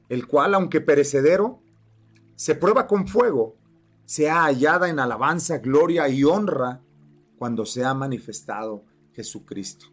[0.09, 1.61] el cual, aunque perecedero,
[2.35, 3.57] se prueba con fuego,
[4.05, 6.81] sea hallada en alabanza, gloria y honra
[7.39, 9.87] cuando sea manifestado Jesucristo.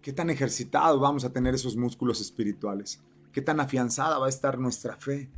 [0.00, 3.00] ¿Qué tan ejercitado vamos a tener esos músculos espirituales?
[3.32, 5.30] ¿Qué tan afianzada va a estar nuestra fe?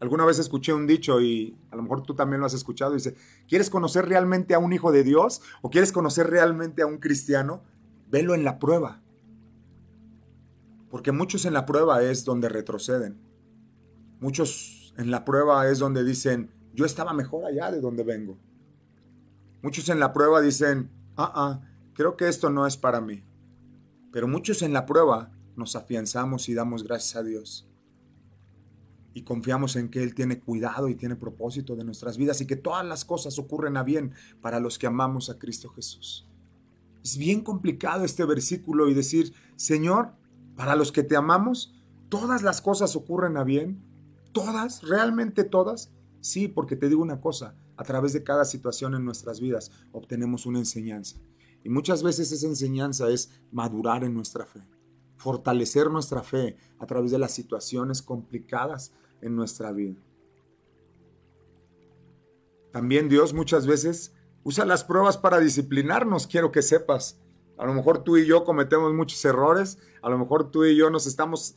[0.00, 2.94] Alguna vez escuché un dicho y a lo mejor tú también lo has escuchado.
[2.94, 3.16] Dice,
[3.48, 7.62] ¿quieres conocer realmente a un hijo de Dios o quieres conocer realmente a un cristiano?
[8.08, 9.02] Velo en la prueba.
[10.90, 13.18] Porque muchos en la prueba es donde retroceden.
[14.20, 18.36] Muchos en la prueba es donde dicen, yo estaba mejor allá de donde vengo.
[19.62, 21.60] Muchos en la prueba dicen, ah, ah,
[21.94, 23.22] creo que esto no es para mí.
[24.12, 27.68] Pero muchos en la prueba nos afianzamos y damos gracias a Dios.
[29.14, 32.56] Y confiamos en que Él tiene cuidado y tiene propósito de nuestras vidas y que
[32.56, 36.28] todas las cosas ocurren a bien para los que amamos a Cristo Jesús.
[37.04, 40.12] Es bien complicado este versículo y decir, Señor,
[40.56, 41.72] para los que te amamos,
[42.08, 43.87] todas las cosas ocurren a bien.
[44.44, 44.82] ¿Todas?
[44.82, 45.92] ¿Realmente todas?
[46.20, 50.46] Sí, porque te digo una cosa, a través de cada situación en nuestras vidas obtenemos
[50.46, 51.18] una enseñanza.
[51.64, 54.60] Y muchas veces esa enseñanza es madurar en nuestra fe,
[55.16, 59.96] fortalecer nuestra fe a través de las situaciones complicadas en nuestra vida.
[62.72, 67.20] También Dios muchas veces usa las pruebas para disciplinarnos, quiero que sepas.
[67.56, 70.90] A lo mejor tú y yo cometemos muchos errores, a lo mejor tú y yo
[70.90, 71.56] nos estamos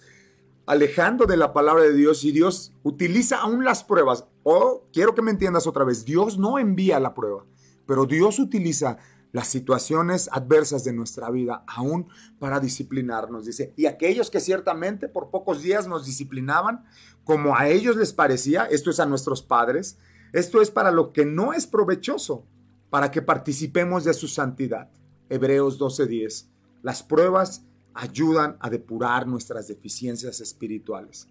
[0.72, 4.24] alejando de la palabra de Dios y Dios utiliza aún las pruebas.
[4.44, 7.46] O quiero que me entiendas otra vez, Dios no envía la prueba,
[7.86, 8.98] pero Dios utiliza
[9.34, 12.08] las situaciones adversas de nuestra vida aún
[12.40, 13.46] para disciplinarnos.
[13.46, 16.86] Dice, y aquellos que ciertamente por pocos días nos disciplinaban,
[17.26, 19.98] como a ellos les parecía, esto es a nuestros padres,
[20.32, 22.46] esto es para lo que no es provechoso,
[22.90, 24.90] para que participemos de su santidad.
[25.28, 26.48] Hebreos 12:10.
[26.82, 31.28] Las pruebas ayudan a depurar nuestras deficiencias espirituales.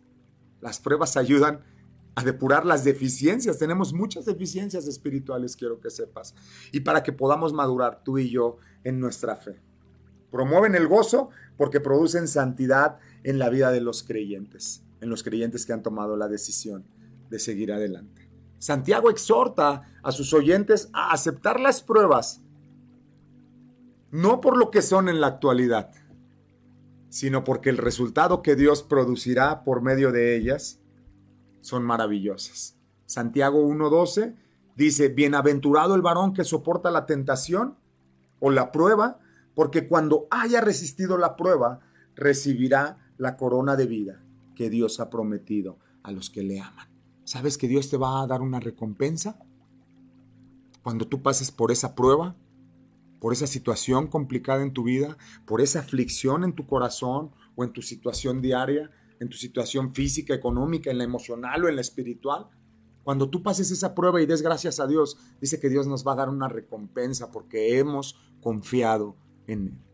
[0.60, 1.60] Las pruebas ayudan
[2.14, 3.58] a depurar las deficiencias.
[3.58, 6.34] Tenemos muchas deficiencias espirituales, quiero que sepas.
[6.72, 9.60] Y para que podamos madurar tú y yo en nuestra fe.
[10.30, 15.66] Promueven el gozo porque producen santidad en la vida de los creyentes, en los creyentes
[15.66, 16.84] que han tomado la decisión
[17.30, 18.28] de seguir adelante.
[18.58, 22.42] Santiago exhorta a sus oyentes a aceptar las pruebas,
[24.10, 25.92] no por lo que son en la actualidad,
[27.10, 30.80] sino porque el resultado que Dios producirá por medio de ellas
[31.60, 32.78] son maravillosas.
[33.04, 34.36] Santiago 1.12
[34.76, 37.76] dice, bienaventurado el varón que soporta la tentación
[38.38, 39.18] o la prueba,
[39.54, 41.80] porque cuando haya resistido la prueba,
[42.14, 44.22] recibirá la corona de vida
[44.54, 46.88] que Dios ha prometido a los que le aman.
[47.24, 49.38] ¿Sabes que Dios te va a dar una recompensa?
[50.82, 52.36] Cuando tú pases por esa prueba,
[53.20, 57.72] por esa situación complicada en tu vida, por esa aflicción en tu corazón o en
[57.72, 62.48] tu situación diaria, en tu situación física, económica, en la emocional o en la espiritual.
[63.04, 66.12] Cuando tú pases esa prueba y des gracias a Dios, dice que Dios nos va
[66.12, 69.90] a dar una recompensa porque hemos confiado en Él.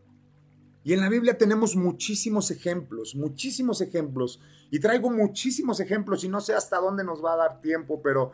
[0.87, 4.39] Y en la Biblia tenemos muchísimos ejemplos, muchísimos ejemplos.
[4.71, 8.31] Y traigo muchísimos ejemplos y no sé hasta dónde nos va a dar tiempo, pero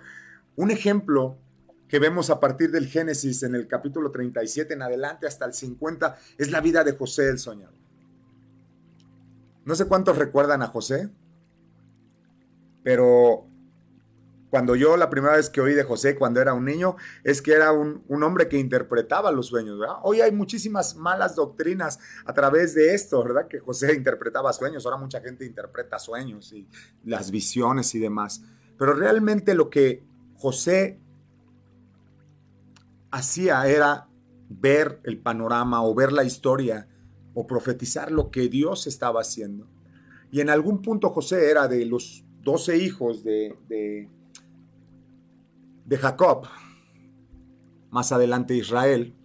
[0.56, 1.40] un ejemplo
[1.88, 6.18] que vemos a partir del Génesis en el capítulo 37 en adelante hasta el 50
[6.38, 7.76] es la vida de José el soñador.
[9.66, 11.10] No sé cuántos recuerdan a José,
[12.84, 13.48] pero
[14.54, 17.54] cuando yo la primera vez que oí de José cuando era un niño es que
[17.54, 19.80] era un, hombre que interpretaba los sueños.
[20.04, 23.48] Hoy hay muchísimas malas doctrinas a través de esto, ¿verdad?
[23.48, 26.68] Que José interpretaba sueños, ahora mucha gente interpreta sueños y
[27.04, 28.44] las visiones y demás.
[28.78, 30.04] Pero realmente lo que
[30.36, 31.00] José
[33.14, 34.10] hacía era
[34.50, 36.88] ver el panorama o ver la historia
[37.34, 39.68] o profetizar lo que Dios estaba haciendo.
[40.32, 43.56] Y en algún punto José era de los doce hijos de
[45.86, 46.48] de Jacob,
[47.90, 49.16] más adelante Israel,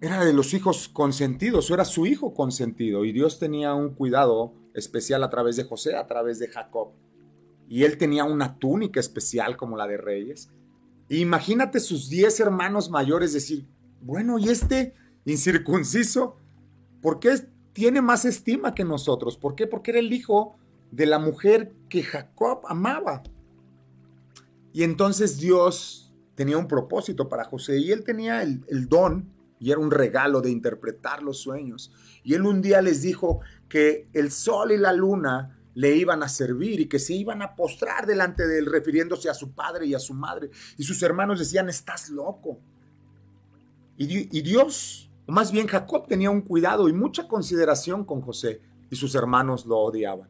[0.00, 4.54] era de los hijos consentidos, o era su hijo consentido, y Dios tenía un cuidado
[4.74, 6.92] especial a través de José, a través de Jacob.
[7.68, 10.50] Y él tenía una túnica especial como la de reyes.
[11.18, 13.66] Imagínate sus diez hermanos mayores decir,
[14.00, 14.94] bueno, ¿y este
[15.24, 16.36] incircunciso?
[17.00, 17.34] ¿Por qué
[17.72, 19.36] tiene más estima que nosotros?
[19.36, 19.66] ¿Por qué?
[19.66, 20.56] Porque era el hijo
[20.90, 23.22] de la mujer que Jacob amaba.
[24.72, 29.80] Y entonces Dios tenía un propósito para José y él tenía el, don y era
[29.80, 31.92] un regalo de interpretar los sueños.
[32.24, 36.28] Y él un día les dijo que el sol y la luna le iban a
[36.28, 39.94] servir y que se iban a postrar delante de él, refiriéndose a su padre y
[39.94, 40.50] a su madre.
[40.76, 42.58] Y sus hermanos decían, estás loco.
[43.96, 48.96] Y, Dios, o más bien Jacob, tenía un cuidado y mucha consideración con José y
[48.96, 50.28] sus hermanos lo odiaban.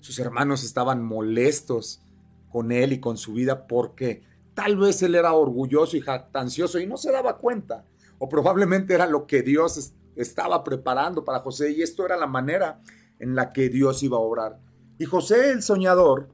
[0.00, 2.02] Sus hermanos estaban molestos
[2.50, 6.86] con él y con su vida porque tal vez él era orgulloso y jactancioso y
[6.86, 7.86] no se daba cuenta.
[8.18, 12.80] O probablemente era lo que Dios estaba preparando para José y esto era la manera
[13.22, 14.60] en la que Dios iba a obrar.
[14.98, 16.28] Y José el soñador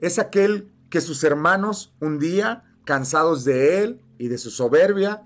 [0.00, 5.22] es aquel que sus hermanos un día, cansados de él y de su soberbia,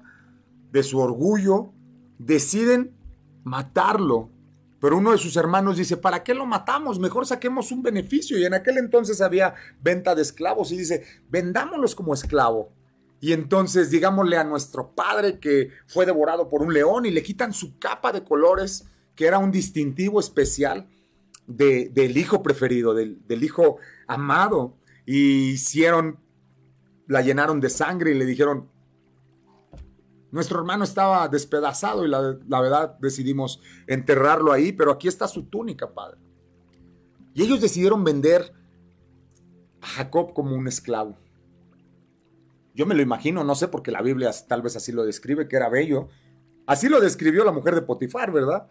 [0.71, 1.73] de su orgullo,
[2.19, 2.93] deciden
[3.45, 4.29] matarlo
[4.81, 6.99] pero uno de sus hermanos dice, ¿para qué lo matamos?
[6.99, 8.39] Mejor saquemos un beneficio.
[8.39, 12.71] Y en aquel entonces había venta de esclavos y dice, vendámoslos como esclavo.
[13.21, 17.53] Y entonces digámosle a nuestro padre que fue devorado por un león y le quitan
[17.53, 18.87] su capa de colores,
[19.19, 20.87] que era un distintivo especial
[21.49, 24.77] del hijo preferido, del, del hijo amado.
[25.05, 26.21] Y hicieron,
[27.09, 28.69] la llenaron de sangre y le dijeron,
[30.31, 35.93] nuestro hermano estaba despedazado y la, verdad decidimos enterrarlo ahí, pero aquí está su túnica,
[35.93, 36.19] padre.
[37.35, 38.53] Y ellos decidieron vender
[39.81, 41.19] a Jacob como un esclavo.
[42.73, 45.57] Yo me lo imagino, no sé, porque la Biblia tal vez así lo describe, que
[45.57, 46.09] era bello.
[46.69, 48.69] Así lo describió la mujer de Potifar, ¿verdad?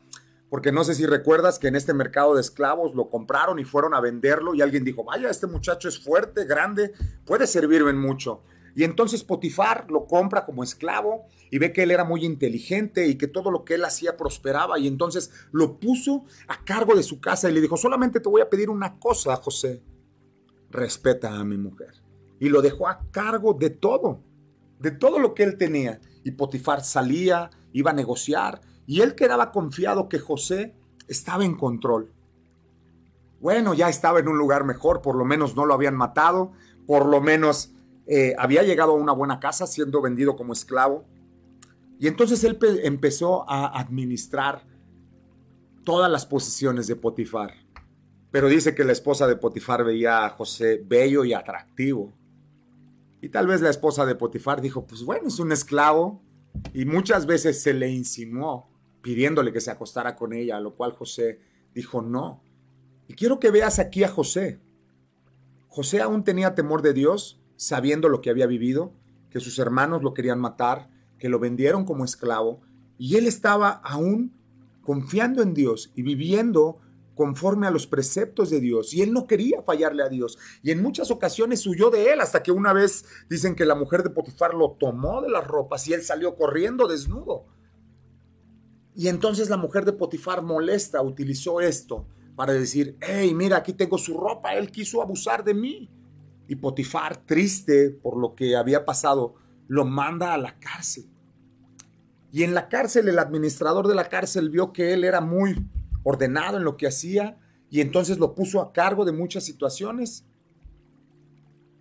[0.49, 3.93] Porque no sé si recuerdas que en este mercado de esclavos lo compraron y fueron
[3.93, 6.93] a venderlo y alguien dijo, vaya, este muchacho es fuerte, grande,
[7.25, 8.43] puede servirme mucho.
[8.73, 13.15] Y entonces Potifar lo compra como esclavo y ve que él era muy inteligente y
[13.15, 17.19] que todo lo que él hacía prosperaba y entonces lo puso a cargo de su
[17.19, 19.81] casa y le dijo, solamente te voy a pedir una cosa, José,
[20.69, 21.95] respeta a mi mujer.
[22.39, 24.21] Y lo dejó a cargo de todo,
[24.79, 25.99] de todo lo que él tenía.
[26.23, 30.73] Y Potifar salía, iba a negociar y él quedaba confiado que José
[31.07, 32.09] estaba en control.
[33.41, 36.53] Bueno, ya estaba en un lugar mejor, por lo menos no lo habían matado,
[36.87, 37.73] por lo menos
[38.07, 41.05] eh, había llegado a una buena casa siendo vendido como esclavo.
[41.99, 44.63] Y entonces él empezó a administrar
[45.83, 47.53] todas las posesiones de Potifar.
[48.31, 52.13] Pero dice que la esposa de Potifar veía a José bello y atractivo.
[53.21, 56.21] Y tal vez la esposa de Potifar dijo, pues bueno, es un esclavo.
[56.73, 58.76] Y muchas veces se le insinuó
[59.07, 61.39] pidiéndole que se acostara con ella, a lo cual José
[61.73, 62.43] dijo no.
[63.07, 64.59] Y quiero que veas aquí a José.
[65.69, 68.91] José aún tenía temor de Dios, sabiendo lo que había vivido,
[69.29, 70.89] que sus hermanos lo querían matar,
[71.19, 72.59] que lo vendieron como esclavo,
[72.97, 74.33] y él estaba aún
[74.81, 76.79] confiando en Dios y viviendo
[77.15, 78.93] conforme a los preceptos de Dios.
[78.93, 80.37] Y él no quería fallarle a Dios.
[80.63, 84.03] Y en muchas ocasiones huyó de él, hasta que una vez dicen que la mujer
[84.03, 87.45] de Potifar lo tomó de las ropas y él salió corriendo desnudo.
[88.97, 93.95] Y entonces la mujer de Potifar molesta utilizó esto para decir, hey, mira, aquí tengo
[93.99, 95.87] su ropa, él quiso abusar de mí.
[96.47, 99.35] Y Potifar, triste por lo que había pasado,
[99.67, 101.05] lo manda a la cárcel.
[102.31, 105.63] Y en la cárcel, el administrador de la cárcel vio que él era muy
[106.01, 107.37] ordenado en lo que hacía
[107.69, 110.25] y entonces lo puso a cargo de muchas situaciones.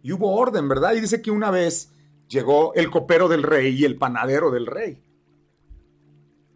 [0.02, 0.92] Y hubo orden, ¿verdad?
[0.92, 1.92] Y dice que una vez
[2.28, 5.05] llegó el copero del rey y el panadero del rey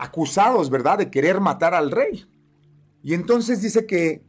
[0.01, 2.27] acusados, ¿verdad?, de querer matar al rey.
[3.03, 4.25] Y entonces dice que,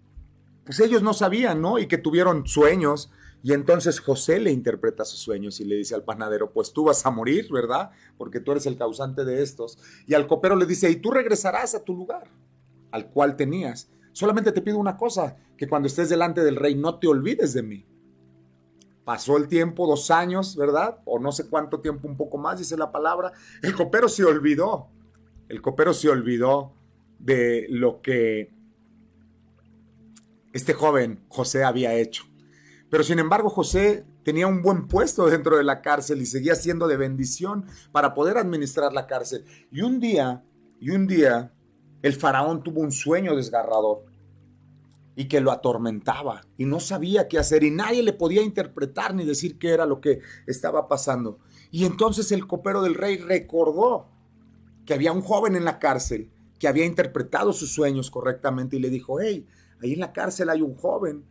[0.65, 1.79] pues ellos no sabían, ¿no?
[1.79, 3.09] Y que tuvieron sueños.
[3.41, 7.05] Y entonces José le interpreta sus sueños y le dice al panadero, pues tú vas
[7.05, 7.89] a morir, ¿verdad?
[8.17, 9.77] Porque tú eres el causante de estos.
[10.05, 12.29] Y al copero le dice, y tú regresarás a tu lugar,
[12.91, 13.89] al cual tenías.
[14.11, 17.63] Solamente te pido una cosa, que cuando estés delante del rey no te olvides de
[17.63, 17.85] mí.
[19.05, 20.99] Pasó el tiempo, dos años, ¿verdad?
[21.05, 23.31] O no sé cuánto tiempo, un poco más, dice la palabra.
[23.63, 24.89] El copero se olvidó
[25.51, 26.71] el copero se olvidó
[27.19, 28.53] de lo que
[30.53, 32.23] este joven José había hecho.
[32.89, 36.87] Pero sin embargo José tenía un buen puesto dentro de la cárcel y seguía siendo
[36.87, 39.43] de bendición para poder administrar la cárcel.
[39.71, 40.45] Y un día,
[40.79, 41.53] y un día,
[42.01, 44.05] el faraón tuvo un sueño desgarrador
[45.17, 49.25] y que lo atormentaba y no sabía qué hacer y nadie le podía interpretar ni
[49.25, 51.39] decir qué era lo que estaba pasando.
[51.71, 54.07] Y entonces el copero del rey recordó
[54.91, 56.29] que había un joven en la cárcel
[56.59, 59.47] que había interpretado sus sueños correctamente y le dijo, hey,
[59.81, 61.23] ahí en la cárcel hay un joven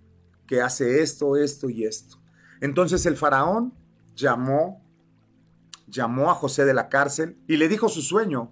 [0.47, 2.17] que hace esto, esto y esto.
[2.63, 3.75] Entonces el faraón
[4.17, 4.83] llamó,
[5.89, 8.51] llamó a José de la cárcel y le dijo su sueño.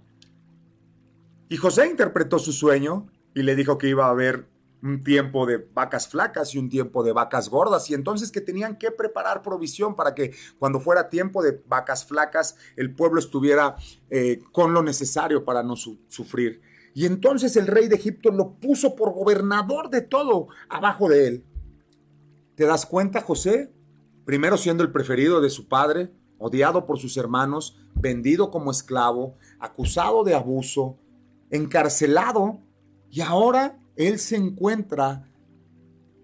[1.48, 4.46] Y José interpretó su sueño y le dijo que iba a haber
[4.82, 8.76] un tiempo de vacas flacas y un tiempo de vacas gordas, y entonces que tenían
[8.76, 13.76] que preparar provisión para que cuando fuera tiempo de vacas flacas el pueblo estuviera
[14.10, 16.60] eh, con lo necesario para no sufrir.
[16.94, 21.44] Y entonces el rey de Egipto lo puso por gobernador de todo abajo de él.
[22.54, 23.72] ¿Te das cuenta, José?
[24.24, 30.24] Primero siendo el preferido de su padre, odiado por sus hermanos, vendido como esclavo, acusado
[30.24, 30.98] de abuso,
[31.50, 32.60] encarcelado,
[33.10, 35.28] y ahora él se encuentra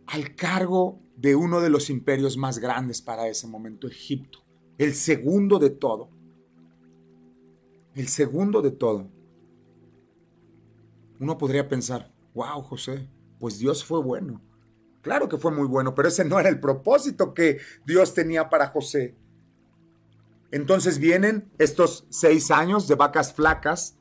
[0.07, 4.39] al cargo de uno de los imperios más grandes para ese momento, Egipto,
[4.79, 6.09] el segundo de todo.
[7.95, 9.09] El segundo de todo.
[11.19, 13.09] Uno podría pensar, wow, José,
[13.41, 14.41] pues Dios fue bueno.
[15.03, 18.69] Claro que fue muy bueno, pero ese no era el propósito que Dios tenía para
[18.69, 19.17] José.
[20.53, 23.99] Entonces vienen estos seis años de vacas flacas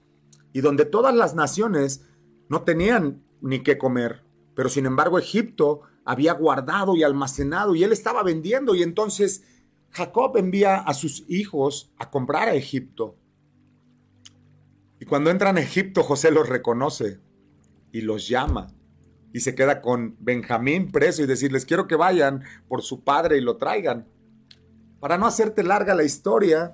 [0.53, 2.05] y donde todas las naciones
[2.49, 4.23] no tenían ni qué comer.
[4.55, 9.43] Pero sin embargo Egipto había guardado y almacenado y él estaba vendiendo y entonces
[9.91, 13.15] Jacob envía a sus hijos a comprar a Egipto.
[14.99, 17.19] Y cuando entran a Egipto José los reconoce
[17.91, 18.73] y los llama
[19.33, 23.41] y se queda con Benjamín preso y decirles quiero que vayan por su padre y
[23.41, 24.07] lo traigan.
[24.99, 26.73] Para no hacerte larga la historia,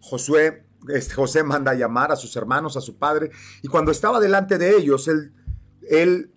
[0.00, 3.30] Josué este, José manda a llamar a sus hermanos, a su padre,
[3.62, 6.32] y cuando estaba delante de ellos, él,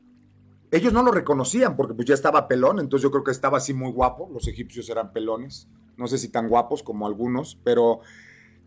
[0.71, 3.73] ellos no lo reconocían porque pues ya estaba pelón, entonces yo creo que estaba así
[3.73, 5.67] muy guapo, los egipcios eran pelones,
[5.97, 8.01] no sé si tan guapos como algunos, pero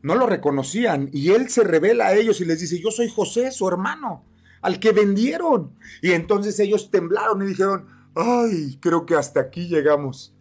[0.02, 3.52] no lo reconocían y él se revela a ellos y les dice, yo soy José,
[3.52, 4.24] su hermano,
[4.60, 5.72] al que vendieron.
[6.02, 10.34] Y entonces ellos temblaron y dijeron, ay, creo que hasta aquí llegamos.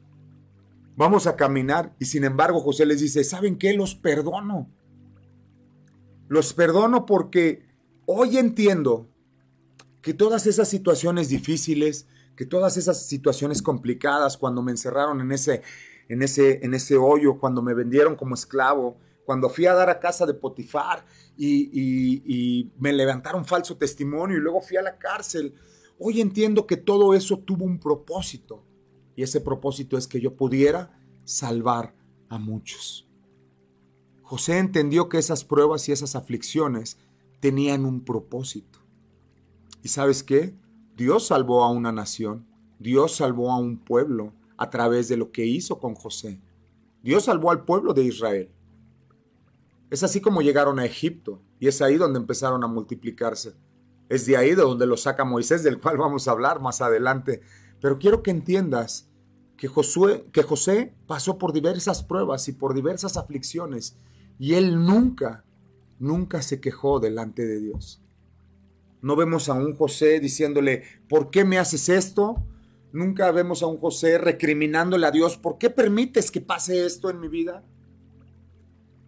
[0.97, 1.95] Vamos a caminar.
[1.99, 3.73] Y sin embargo José les dice, ¿saben qué?
[3.73, 4.67] Los perdono.
[6.31, 7.65] Los perdono porque
[8.05, 9.09] hoy entiendo
[10.01, 12.07] que todas esas situaciones difíciles,
[12.37, 15.61] que todas esas situaciones complicadas, cuando me encerraron en ese,
[16.07, 19.99] en ese, en ese hoyo, cuando me vendieron como esclavo, cuando fui a dar a
[19.99, 21.03] casa de Potifar
[21.35, 25.53] y, y, me levantaron falso testimonio y luego fui a la cárcel,
[25.99, 28.63] hoy entiendo que todo eso tuvo un propósito.
[29.17, 31.93] Y ese propósito es que yo pudiera salvar
[32.29, 33.10] a muchos.
[34.31, 36.97] José entendió que esas pruebas y esas aflicciones
[37.41, 38.79] tenían un propósito.
[39.83, 40.55] ¿Y sabes qué?
[40.95, 42.47] Dios salvó a una nación,
[42.79, 46.39] Dios salvó a un pueblo a través de lo que hizo con José.
[47.03, 48.49] Dios salvó al pueblo de Israel.
[49.89, 53.53] Es así como llegaron a Egipto y es ahí donde empezaron a multiplicarse.
[54.07, 57.41] Es de ahí de donde lo saca Moisés, del cual vamos a hablar más adelante.
[57.81, 59.09] Pero quiero que entiendas
[59.57, 63.97] que, Josué, que José pasó por diversas pruebas y por diversas aflicciones
[64.41, 65.45] y él nunca,
[65.99, 68.01] nunca se quejó delante de Dios.
[69.03, 72.43] No vemos a un José diciéndole, ¿por qué me haces esto?
[72.91, 77.19] Nunca vemos a un José recriminándole a Dios, ¿por qué permites que pase esto en
[77.19, 77.63] mi vida?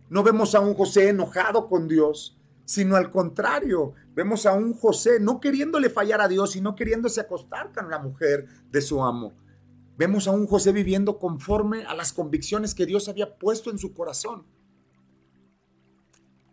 [0.07, 5.19] No vemos a un José enojado con Dios, sino al contrario, vemos a un José
[5.19, 9.33] no queriéndole fallar a Dios y no queriéndose acostar con la mujer de su amo.
[9.97, 13.95] Vemos a un José viviendo conforme a las convicciones que Dios había puesto en su
[13.95, 14.45] corazón.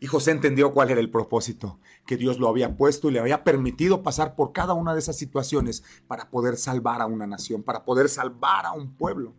[0.02, 3.44] Y José entendió cuál era el propósito, que Dios lo había puesto y le había
[3.44, 7.84] permitido pasar por cada una de esas situaciones para poder salvar a una nación, para
[7.84, 9.34] poder salvar a un pueblo.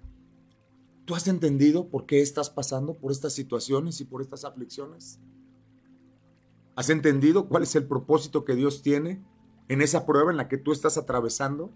[1.06, 5.20] ¿Tú has entendido por qué estás pasando por estas situaciones y por estas aflicciones?
[6.76, 9.26] ¿Has entendido cuál es el propósito que Dios tiene
[9.68, 11.72] en esa prueba en la que tú estás atravesando?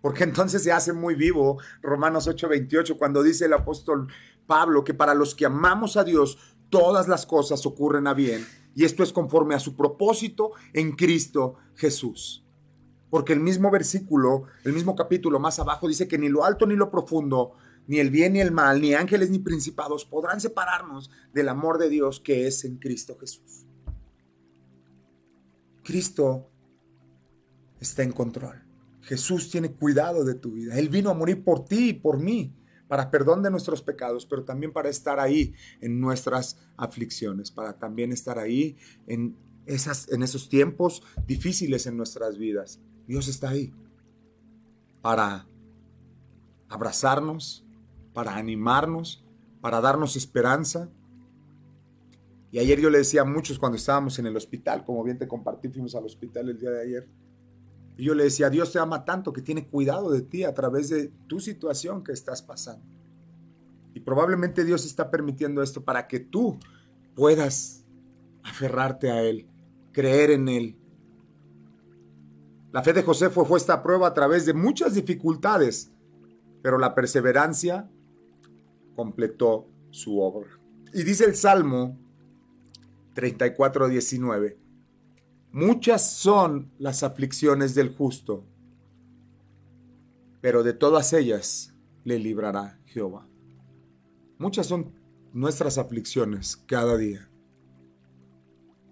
[0.00, 4.06] Porque entonces se hace muy vivo Romanos 8:28 cuando dice el apóstol
[4.46, 6.38] Pablo que para los que amamos a Dios
[6.70, 8.44] todas las cosas ocurren a bien.
[8.74, 12.44] Y esto es conforme a su propósito en Cristo Jesús.
[13.10, 16.76] Porque el mismo versículo, el mismo capítulo más abajo dice que ni lo alto ni
[16.76, 17.52] lo profundo,
[17.86, 21.88] ni el bien ni el mal, ni ángeles ni principados podrán separarnos del amor de
[21.88, 23.64] Dios que es en Cristo Jesús.
[25.84, 26.50] Cristo
[27.80, 28.62] está en control.
[29.02, 30.76] Jesús tiene cuidado de tu vida.
[30.76, 32.52] Él vino a morir por ti y por mí
[32.88, 38.12] para perdón de nuestros pecados, pero también para estar ahí en nuestras aflicciones, para también
[38.12, 38.76] estar ahí
[39.06, 42.80] en, esas, en esos tiempos difíciles en nuestras vidas.
[43.06, 43.72] Dios está ahí
[45.02, 45.46] para
[46.68, 47.64] abrazarnos,
[48.12, 49.24] para animarnos,
[49.60, 50.88] para darnos esperanza.
[52.50, 55.28] Y ayer yo le decía a muchos cuando estábamos en el hospital, como bien te
[55.28, 57.08] compartí, fuimos al hospital el día de ayer,
[57.96, 60.90] y yo le decía, Dios te ama tanto que tiene cuidado de ti a través
[60.90, 62.84] de tu situación que estás pasando.
[63.94, 66.58] Y probablemente Dios está permitiendo esto para que tú
[67.14, 67.84] puedas
[68.42, 69.48] aferrarte a Él,
[69.92, 70.76] creer en Él.
[72.72, 75.90] La fe de José fue puesta a prueba a través de muchas dificultades,
[76.62, 77.88] pero la perseverancia
[78.94, 80.50] completó su obra.
[80.92, 81.98] Y dice el Salmo
[83.14, 84.58] 34, 19,
[85.56, 88.44] Muchas son las aflicciones del justo,
[90.42, 93.26] pero de todas ellas le librará Jehová.
[94.36, 94.92] Muchas son
[95.32, 97.30] nuestras aflicciones cada día.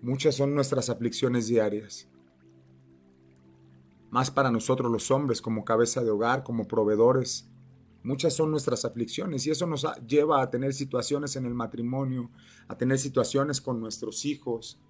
[0.00, 2.08] Muchas son nuestras aflicciones diarias.
[4.08, 7.46] Más para nosotros los hombres como cabeza de hogar, como proveedores.
[8.02, 12.30] Muchas son nuestras aflicciones y eso nos lleva a tener situaciones en el matrimonio,
[12.68, 14.80] a tener situaciones con nuestros hijos,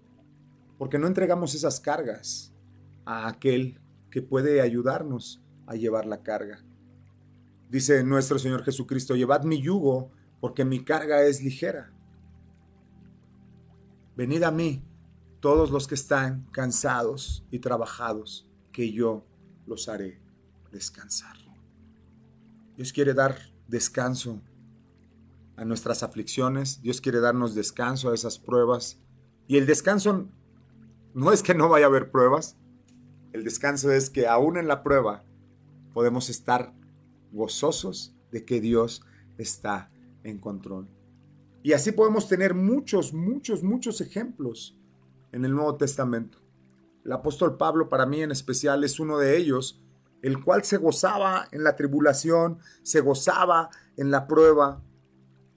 [0.78, 2.52] porque no entregamos esas cargas
[3.04, 6.64] a aquel que puede ayudarnos a llevar la carga.
[7.68, 10.10] Dice nuestro Señor Jesucristo, llevad mi yugo,
[10.40, 11.92] porque mi carga es ligera.
[14.16, 14.84] Venid a mí,
[15.40, 19.26] todos los que están cansados y trabajados, que yo
[19.66, 20.20] los haré
[20.70, 21.36] descansar.
[22.76, 24.42] Dios quiere dar descanso
[25.56, 28.98] a nuestras aflicciones, Dios quiere darnos descanso a esas pruebas.
[29.46, 30.28] Y el descanso
[31.14, 32.56] no es que no vaya a haber pruebas,
[33.32, 35.24] el descanso es que aún en la prueba
[35.92, 36.74] podemos estar
[37.32, 39.02] gozosos de que Dios
[39.38, 39.90] está
[40.24, 40.88] en control.
[41.62, 44.76] Y así podemos tener muchos, muchos, muchos ejemplos
[45.32, 46.38] en el Nuevo Testamento.
[47.04, 49.80] El apóstol Pablo para mí en especial es uno de ellos,
[50.22, 54.82] el cual se gozaba en la tribulación, se gozaba en la prueba.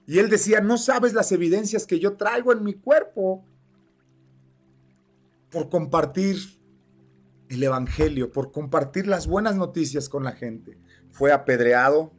[0.06, 3.44] Y él decía, no sabes las evidencias que yo traigo en mi cuerpo
[5.50, 6.36] por compartir
[7.48, 10.78] el Evangelio, por compartir las buenas noticias con la gente.
[11.10, 12.12] Fue apedreado,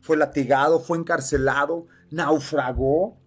[0.00, 3.18] fue latigado, fue encarcelado, naufragó.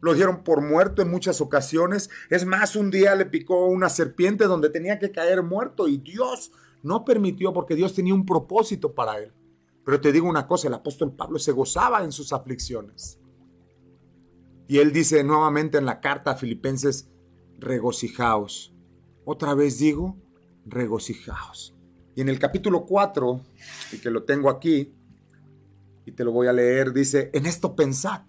[0.00, 2.10] Lo dieron por muerto en muchas ocasiones.
[2.28, 6.52] Es más, un día le picó una serpiente donde tenía que caer muerto y Dios
[6.82, 9.32] no permitió porque Dios tenía un propósito para él.
[9.84, 13.18] Pero te digo una cosa, el apóstol Pablo se gozaba en sus aflicciones.
[14.68, 17.11] Y él dice nuevamente en la carta a Filipenses,
[17.62, 18.74] regocijaos.
[19.24, 20.16] Otra vez digo,
[20.66, 21.74] regocijaos.
[22.14, 23.40] Y en el capítulo 4,
[23.92, 24.94] y que lo tengo aquí,
[26.04, 28.22] y te lo voy a leer, dice, en esto pensad.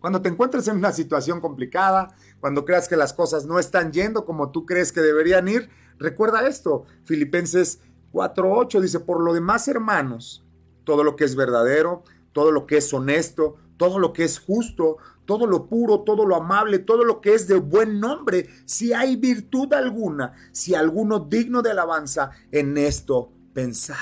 [0.00, 4.24] Cuando te encuentres en una situación complicada, cuando creas que las cosas no están yendo
[4.24, 6.84] como tú crees que deberían ir, recuerda esto.
[7.04, 7.80] Filipenses
[8.12, 10.44] 4.8 dice, por lo demás, hermanos,
[10.84, 12.02] todo lo que es verdadero,
[12.32, 16.36] todo lo que es honesto, todo lo que es justo, todo lo puro, todo lo
[16.36, 21.62] amable, todo lo que es de buen nombre, si hay virtud alguna, si alguno digno
[21.62, 23.96] de alabanza, en esto pensad.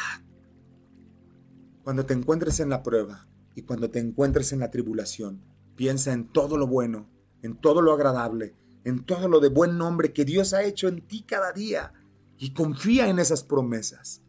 [1.85, 5.43] Cuando te encuentres en la prueba y cuando te encuentres en la tribulación,
[5.77, 7.09] piensa en todo lo bueno,
[7.43, 8.55] en todo lo agradable,
[8.85, 11.93] en todo lo de buen nombre que Dios ha hecho en ti cada día
[12.39, 14.23] y confía en esas promesas,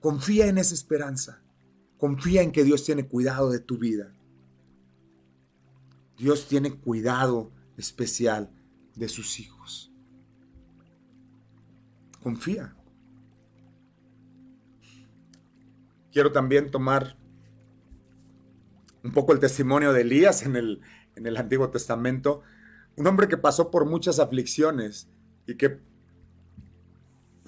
[0.00, 1.42] confía en esa esperanza,
[1.98, 4.12] confía en que Dios tiene cuidado de tu vida
[6.22, 8.48] Dios tiene cuidado especial
[8.94, 9.92] de sus hijos.
[12.22, 12.76] Confía.
[16.12, 17.18] Quiero también tomar
[19.02, 20.80] un poco el testimonio de Elías en el,
[21.16, 22.42] en el Antiguo Testamento,
[22.94, 25.08] un hombre que pasó por muchas aflicciones
[25.48, 25.80] y que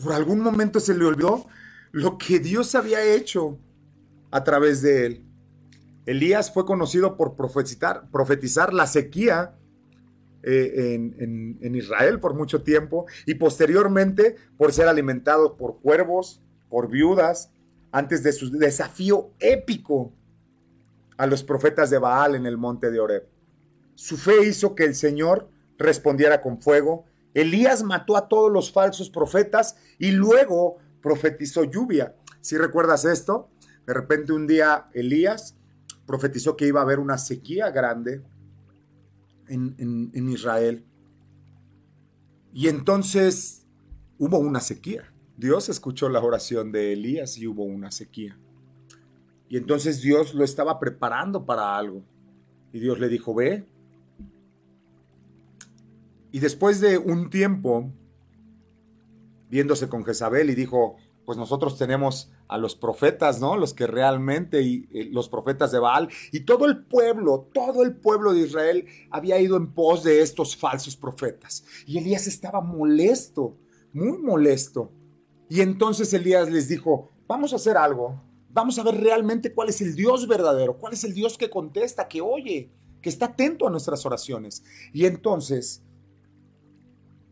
[0.02, 1.46] por algún momento se le olvidó
[1.92, 3.56] lo que Dios había hecho
[4.32, 5.23] a través de él.
[6.06, 9.54] Elías fue conocido por profetizar, la sequía
[10.42, 17.50] eh, en, Israel por mucho tiempo y posteriormente por ser alimentado por cuervos, por viudas,
[17.90, 20.12] antes de su desafío épico
[21.16, 23.26] a los profetas de Baal en el monte de Oreb.
[23.94, 25.48] Su fe hizo que el Señor
[25.78, 27.04] respondiera con fuego.
[27.32, 32.14] Elías mató a todos los falsos profetas y luego profetizó lluvia.
[32.40, 33.48] Si recuerdas esto,
[33.86, 35.54] de repente un día Elías
[36.06, 38.22] profetizó que iba a haber una sequía grande
[39.48, 40.84] en, Israel.
[42.52, 43.66] Y entonces
[44.18, 45.12] hubo una sequía.
[45.36, 48.38] Dios escuchó la oración de Elías y hubo una sequía.
[49.48, 52.02] Y entonces Dios lo estaba preparando para algo.
[52.72, 53.66] Y Dios le dijo, ve.
[56.32, 57.92] Y después de un tiempo,
[59.50, 63.56] viéndose con Jezabel, y dijo, pues nosotros tenemos a los profetas, ¿no?
[63.56, 68.32] Los que realmente, y, los profetas de Baal, y todo el pueblo, todo el pueblo
[68.32, 71.64] de Israel había ido en pos de estos falsos profetas.
[71.86, 73.56] Y Elías estaba molesto,
[73.92, 74.92] muy molesto.
[75.48, 78.20] Y entonces Elías les dijo, vamos a hacer algo,
[78.50, 82.08] vamos a ver realmente cuál es el Dios verdadero, cuál es el Dios que contesta,
[82.08, 82.70] que oye,
[83.00, 84.64] que está atento a nuestras oraciones.
[84.92, 85.82] Y entonces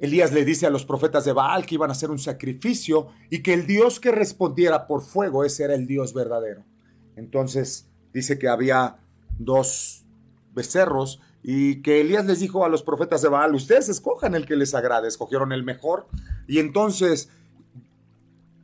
[0.03, 3.41] Elías le dice a los profetas de Baal que iban a hacer un sacrificio y
[3.41, 6.65] que el Dios que respondiera por fuego, ese era el Dios verdadero.
[7.15, 8.97] Entonces dice que había
[9.39, 10.05] dos
[10.57, 14.57] becerros y que Elías les dijo a los profetas de Baal, ustedes escojan el que
[14.57, 16.09] les agrade, escogieron el mejor
[16.49, 17.29] y entonces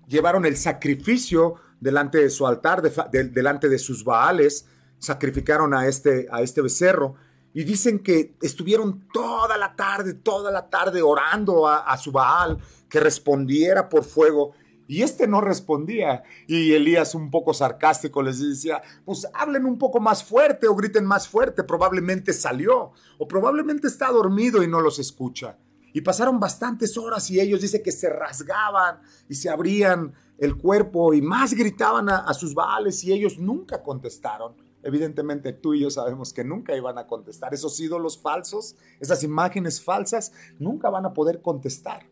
[0.09, 4.67] llevaron el sacrificio delante de su altar, delante de sus Baales,
[4.99, 7.15] sacrificaron a este, a este becerro
[7.55, 13.01] y dicen que estuvieron toda la tarde, toda la tarde orando a, su Baal que
[13.01, 14.53] respondiera por fuego.
[14.87, 16.23] Y este no respondía.
[16.47, 21.05] Y Elías, un poco sarcástico, les decía, pues hablen un poco más fuerte o griten
[21.05, 21.63] más fuerte.
[21.63, 25.59] Probablemente salió o probablemente está dormido y no los escucha.
[25.93, 31.13] Y pasaron bastantes horas y ellos dicen que se rasgaban y se abrían el cuerpo
[31.13, 34.68] y más gritaban a, a sus baales y ellos nunca contestaron.
[34.83, 37.53] Evidentemente tú y yo sabemos que nunca iban a contestar.
[37.53, 42.07] Esos ídolos falsos, esas imágenes falsas, nunca van a poder contestar.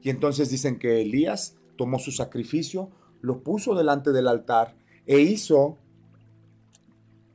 [0.00, 4.76] Y entonces dicen que Elías tomó su sacrificio, lo puso delante del altar
[5.06, 5.78] e hizo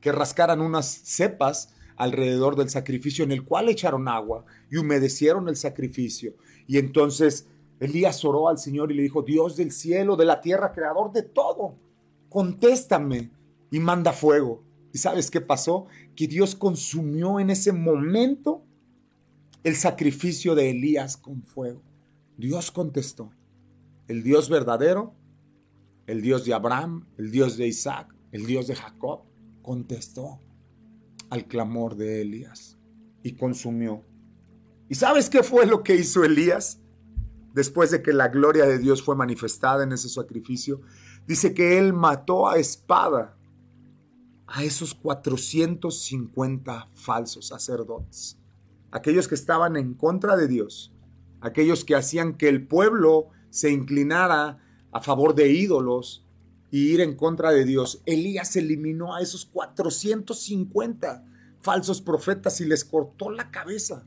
[0.00, 5.56] que rascaran unas cepas alrededor del sacrificio en el cual echaron agua y humedecieron el
[5.56, 6.34] sacrificio.
[6.66, 7.46] Y entonces
[7.78, 11.22] Elías oró al Señor y le dijo, Dios del cielo, de la tierra, creador de
[11.22, 11.74] todo,
[12.28, 13.30] contéstame
[13.70, 14.64] y manda fuego.
[14.92, 15.86] ¿Y sabes qué pasó?
[16.16, 18.64] Que Dios consumió en ese momento
[19.62, 21.82] el sacrificio de Elías con fuego.
[22.36, 23.32] Dios contestó.
[24.08, 25.14] El Dios verdadero,
[26.06, 29.22] el Dios de Abraham, el Dios de Isaac, el Dios de Jacob,
[29.62, 30.40] contestó.
[31.28, 32.76] al clamor de Elías
[33.22, 34.02] y consumió.
[34.88, 36.80] ¿Y sabes qué fue lo que hizo Elías?
[37.54, 40.80] Después de que la gloria de Dios fue manifestada en ese sacrificio,
[41.28, 43.38] dice que él mató a espada
[44.52, 48.36] a esos 450 falsos sacerdotes,
[48.90, 50.92] aquellos que estaban en contra de Dios,
[51.40, 54.58] aquellos que hacían que el pueblo se inclinara
[54.90, 56.26] a favor de ídolos
[56.72, 58.02] y ir en contra de Dios.
[58.06, 61.24] Elías eliminó a esos 450
[61.60, 64.04] falsos profetas y les cortó la cabeza.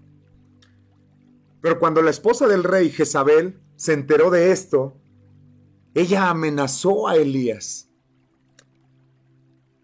[1.61, 4.97] Pero cuando la esposa del rey Jezabel se enteró de esto,
[5.93, 7.92] ella amenazó a Elías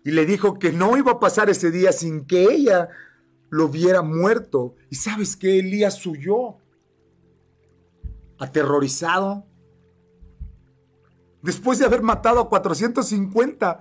[0.03, 2.89] y le dijo que no iba a pasar ese día sin que ella
[3.49, 4.75] lo viera muerto.
[4.89, 6.57] Y sabes que Elías huyó,
[8.37, 9.45] aterrorizado,
[11.41, 13.79] después de haber matado a 450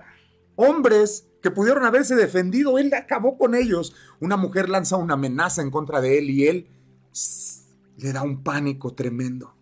[0.55, 3.95] hombres que pudieron haberse defendido, él acabó con ellos.
[4.19, 6.67] Una mujer lanza una amenaza en contra de él y él
[7.97, 9.55] le da un pánico tremendo.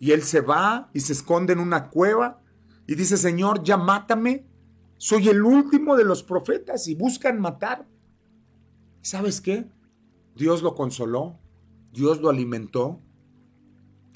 [0.00, 2.39] Y él se va y se esconde en una cueva
[2.90, 4.48] y dice, Señor, ya mátame.
[4.98, 7.86] Soy el último de los profetas y buscan matar.
[9.00, 9.70] ¿Sabes qué?
[10.34, 11.38] Dios lo consoló,
[11.92, 13.00] Dios lo alimentó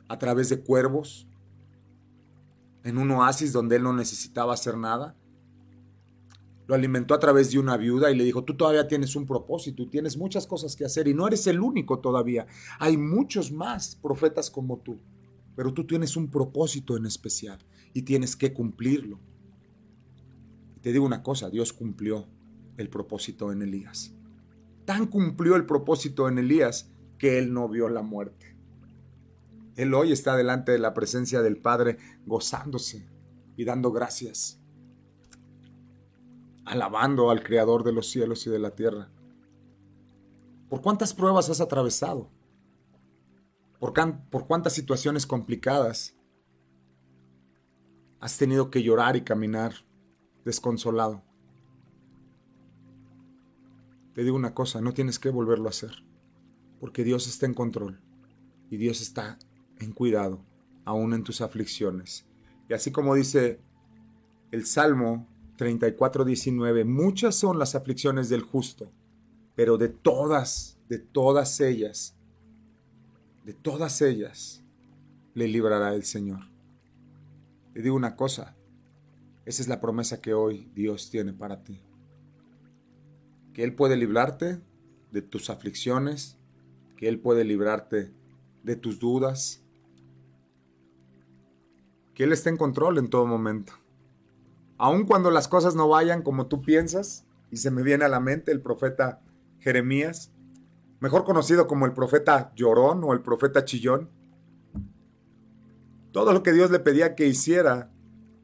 [0.09, 1.29] a través de cuervos,
[2.83, 5.15] en un oasis donde él no necesitaba hacer nada.
[6.67, 9.89] Lo alimentó a través de una viuda y le dijo, tú todavía tienes un propósito,
[9.89, 12.49] tienes muchas cosas que hacer y no eres el único todavía.
[12.81, 14.99] Hay muchos más profetas como tú,
[15.55, 17.65] pero tú tienes un propósito en especial
[17.95, 19.21] y tienes que cumplirlo.
[20.83, 22.27] te digo una cosa, Dios cumplió
[22.77, 24.13] el propósito en Elías.
[24.85, 28.55] Tan cumplió el propósito en Elías que él no vio la muerte.
[29.77, 33.09] Él hoy está delante de la presencia del Padre gozándose
[33.57, 34.61] y dando gracias,
[36.67, 39.11] alabando al Creador de los cielos y de la tierra.
[40.69, 42.31] ¿Por cuántas pruebas has atravesado?
[43.79, 43.95] ¿Por,
[44.31, 46.15] por cuántas situaciones complicadas
[48.25, 49.75] has tenido que llorar y caminar
[50.47, 51.23] desconsolado.
[54.15, 56.07] Te digo una cosa, no tienes que volverlo a hacer,
[56.81, 58.01] porque Dios está en control
[58.71, 59.39] y Dios está
[59.79, 60.43] en cuidado,
[60.87, 62.25] aún en tus aflicciones.
[62.71, 63.61] Y así como dice
[64.53, 68.91] el Salmo 34, 19, muchas son las aflicciones del justo,
[69.55, 72.17] pero de todas, de todas ellas,
[73.45, 74.65] de todas ellas,
[75.35, 76.54] le librará el Señor.
[77.75, 78.55] Te digo una cosa,
[79.47, 81.83] esa es la promesa que hoy Dios tiene para ti.
[83.53, 84.61] Que Él puede librarte
[85.11, 86.39] de tus aflicciones,
[86.97, 88.13] que Él puede librarte
[88.63, 89.65] de tus dudas,
[92.15, 93.73] que Él está en control en todo momento.
[94.79, 98.21] Aun cuando las cosas no vayan como tú piensas, y se me viene a la
[98.21, 99.21] mente el profeta
[99.59, 100.31] Jeremías,
[101.01, 104.11] mejor conocido como el profeta llorón o el profeta chillón,
[106.15, 107.91] todo lo que Dios le pedía que hiciera,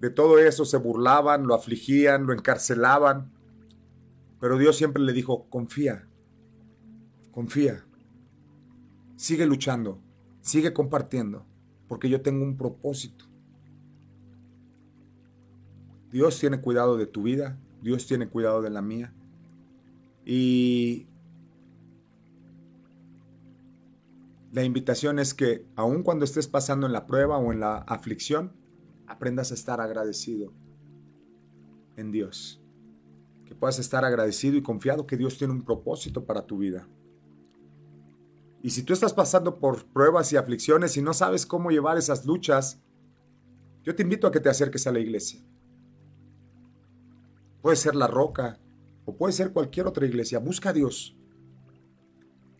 [0.00, 3.30] de todo eso se burlaban, lo afligían, lo encarcelaban.
[4.40, 6.08] Pero Dios siempre le dijo, confía,
[7.30, 7.86] confía,
[9.14, 10.02] sigue luchando,
[10.40, 11.46] sigue compartiendo,
[11.86, 13.26] porque yo tengo un propósito.
[16.10, 19.14] Dios tiene cuidado de tu vida, Dios tiene cuidado de la mía.
[20.24, 21.06] Y
[24.52, 28.52] La invitación es que aun cuando estés pasando en la prueba o en la aflicción,
[29.06, 30.52] aprendas a estar agradecido
[31.96, 32.60] en Dios.
[33.44, 36.88] Que puedas estar agradecido y confiado que Dios tiene un propósito para tu vida.
[38.62, 42.26] Y si tú estás pasando por pruebas y aflicciones y no sabes cómo llevar esas
[42.26, 42.82] luchas,
[43.84, 45.40] yo te invito a que te acerques a la iglesia.
[47.62, 48.58] Puede ser la roca
[49.04, 50.38] o puede ser cualquier otra iglesia.
[50.40, 51.16] Busca a Dios.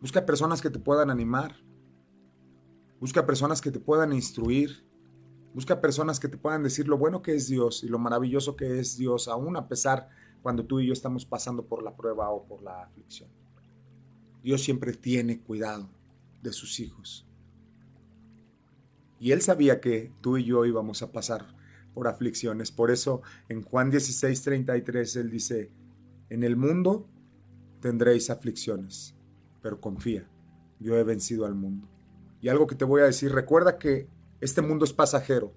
[0.00, 1.56] Busca personas que te puedan animar.
[3.00, 4.84] Busca personas que te puedan instruir.
[5.54, 8.78] Busca personas que te puedan decir lo bueno que es Dios y lo maravilloso que
[8.78, 10.08] es Dios, aún a pesar
[10.42, 13.28] cuando tú y yo estamos pasando por la prueba o por la aflicción.
[14.42, 15.88] Dios siempre tiene cuidado
[16.42, 17.26] de sus hijos.
[19.18, 21.46] Y Él sabía que tú y yo íbamos a pasar
[21.94, 22.70] por aflicciones.
[22.70, 25.72] Por eso en Juan 16, 33 Él dice,
[26.28, 27.08] en el mundo
[27.80, 29.14] tendréis aflicciones,
[29.62, 30.30] pero confía,
[30.78, 31.88] yo he vencido al mundo.
[32.40, 34.08] Y algo que te voy a decir, recuerda que
[34.40, 35.52] este mundo es pasajero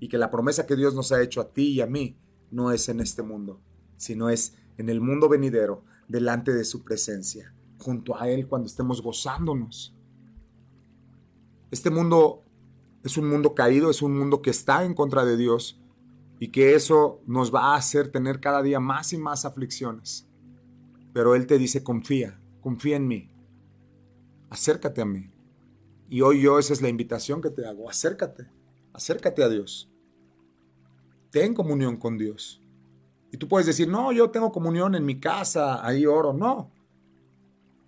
[0.00, 2.16] y que la promesa que Dios nos ha hecho a ti y a mí
[2.50, 3.60] no es en este mundo,
[3.96, 9.02] sino es en el mundo venidero, delante de su presencia, junto a Él cuando estemos
[9.02, 9.94] gozándonos.
[11.70, 12.42] Este mundo
[13.02, 15.80] es un mundo caído, es un mundo que está en contra de Dios
[16.38, 20.28] y que eso nos va a hacer tener cada día más y más aflicciones.
[21.12, 23.30] Pero Él te dice, confía, confía en mí,
[24.50, 25.30] acércate a mí.
[26.12, 28.46] Y hoy yo esa es la invitación que te hago, acércate,
[28.92, 29.88] acércate a Dios.
[31.30, 32.60] Ten comunión con Dios.
[33.30, 36.34] Y tú puedes decir, no, yo tengo comunión en mi casa, ahí oro.
[36.34, 36.70] No.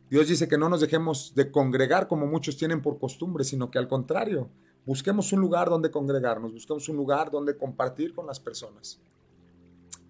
[0.09, 3.79] Dios dice que no nos dejemos de congregar como muchos tienen por costumbre, sino que
[3.79, 4.49] al contrario,
[4.87, 9.01] Busquemos un lugar donde congregarnos, busquemos un lugar donde compartir con las personas.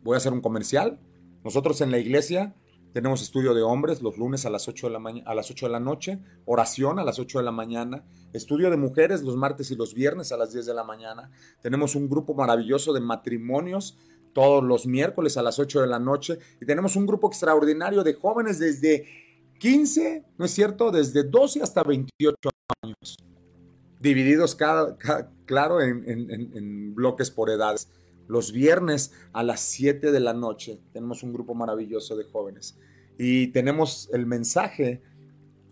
[0.02, 0.98] Voy a hacer un comercial.
[1.44, 2.56] Nosotros en la iglesia
[2.94, 5.72] tenemos estudio de hombres los lunes a las 8 de la, a las 8 de
[5.72, 9.74] la noche, oración a las 8 de la mañana, estudio de mujeres los martes y
[9.74, 11.28] los viernes a las 10 de la mañana.
[11.60, 13.98] Tenemos un grupo maravilloso de matrimonios
[14.32, 18.14] todos los miércoles a las 8 de la noche y tenemos un grupo extraordinario de
[18.14, 19.08] jóvenes desde
[19.58, 20.92] 15, ¿no es cierto?
[20.92, 22.36] Desde 12 hasta 28
[22.80, 23.16] años
[23.98, 24.96] divididos cada,
[25.46, 27.88] claro en, bloques por edades.
[28.26, 32.78] Los viernes a las 7 de la noche tenemos un grupo maravilloso de jóvenes
[33.18, 35.02] y tenemos el mensaje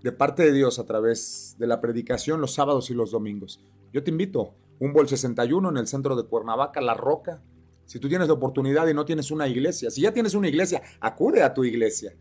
[0.03, 3.65] de parte de Dios a través de la predicación los sábados y los domingos.
[3.93, 7.43] Yo te invito, un bol 61 en el centro de Cuernavaca, La Roca.
[7.87, 10.83] Si tú tienes la oportunidad y no tienes una iglesia, si ya tienes una iglesia,
[11.01, 12.15] acude a tu iglesia.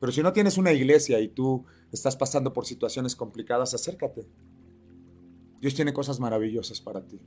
[0.00, 4.26] Pero si no tienes una iglesia y tú estás pasando por situaciones complicadas, acércate.
[5.60, 7.20] Dios tiene cosas maravillosas para ti.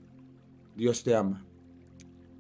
[0.75, 1.45] Dios te ama.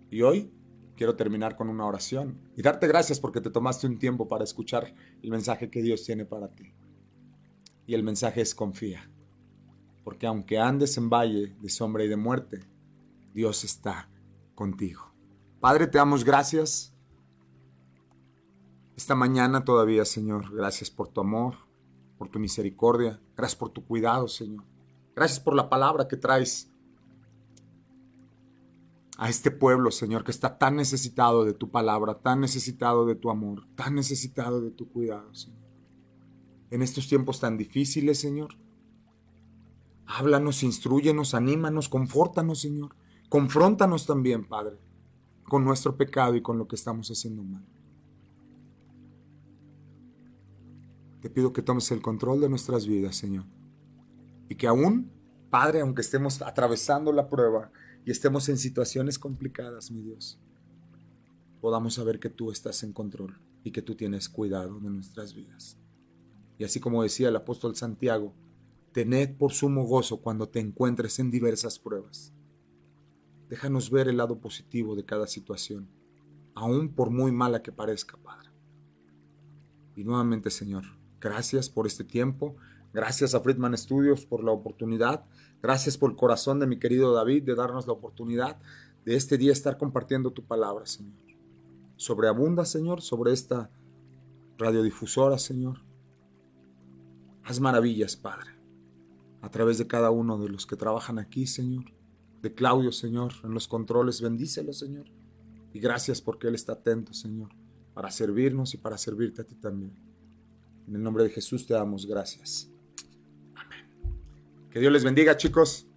[0.09, 0.51] Y hoy
[0.95, 4.93] quiero terminar con una oración y darte gracias porque te tomaste un tiempo para escuchar
[5.21, 6.73] el mensaje que Dios tiene para ti.
[7.85, 9.09] Y el mensaje es confía.
[10.03, 12.59] Porque aunque andes en valle de sombra y de muerte,
[13.33, 14.09] Dios está
[14.55, 15.13] contigo.
[15.59, 16.93] Padre, te damos gracias.
[18.95, 21.55] Esta mañana todavía, Señor, gracias por tu amor,
[22.17, 24.65] por tu misericordia, gracias por tu cuidado, Señor.
[25.15, 26.68] Gracias por la palabra que traes
[29.19, 33.29] a este pueblo, Señor, que está tan necesitado de tu palabra, tan necesitado de tu
[33.29, 35.59] amor, tan necesitado de tu cuidado, Señor.
[36.71, 38.55] En estos tiempos tan difíciles, Señor,
[40.05, 42.95] háblanos, instruyenos, anímanos, confórtanos, Señor.
[43.27, 44.79] Confróntanos también, Padre,
[45.43, 47.65] con nuestro pecado y con lo que estamos haciendo mal.
[51.21, 53.45] Te pido que tomes el control de nuestras vidas, Señor
[54.49, 55.11] y que aún,
[55.49, 57.71] Padre, aunque estemos atravesando la prueba
[58.05, 60.39] y estemos en situaciones complicadas, mi Dios,
[61.61, 65.77] podamos saber que tú estás en control y que tú tienes cuidado de nuestras vidas.
[66.57, 68.33] Y así como decía el apóstol Santiago,
[68.91, 72.33] tened por sumo gozo cuando te encuentres en diversas pruebas.
[73.49, 75.89] Déjanos ver el lado positivo de cada situación,
[76.55, 78.49] aun por muy mala que parezca, Padre.
[79.95, 80.85] Y nuevamente, Señor,
[81.19, 82.55] gracias por este tiempo,
[82.93, 85.25] Gracias a Friedman Studios por la oportunidad.
[85.61, 88.57] Gracias por el corazón de mi querido David de darnos la oportunidad
[89.05, 91.13] de este día estar compartiendo tu palabra, Señor.
[91.97, 93.69] Sobreabunda, Señor, sobre esta
[94.57, 95.81] radiodifusora, Señor.
[97.43, 98.51] Haz maravillas, Padre,
[99.41, 101.85] a través de cada uno de los que trabajan aquí, Señor.
[102.41, 105.05] De Claudio, Señor, en los controles, bendícelo, Señor.
[105.73, 107.49] Y gracias porque Él está atento, Señor,
[107.93, 109.93] para servirnos y para servirte a ti también.
[110.87, 112.71] En el nombre de Jesús te damos gracias.
[114.79, 115.87] Dios les bendiga, chicos.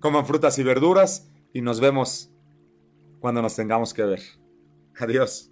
[0.00, 2.30] Coman frutas y verduras y nos vemos
[3.20, 4.20] cuando nos tengamos que ver.
[4.98, 5.51] Adiós.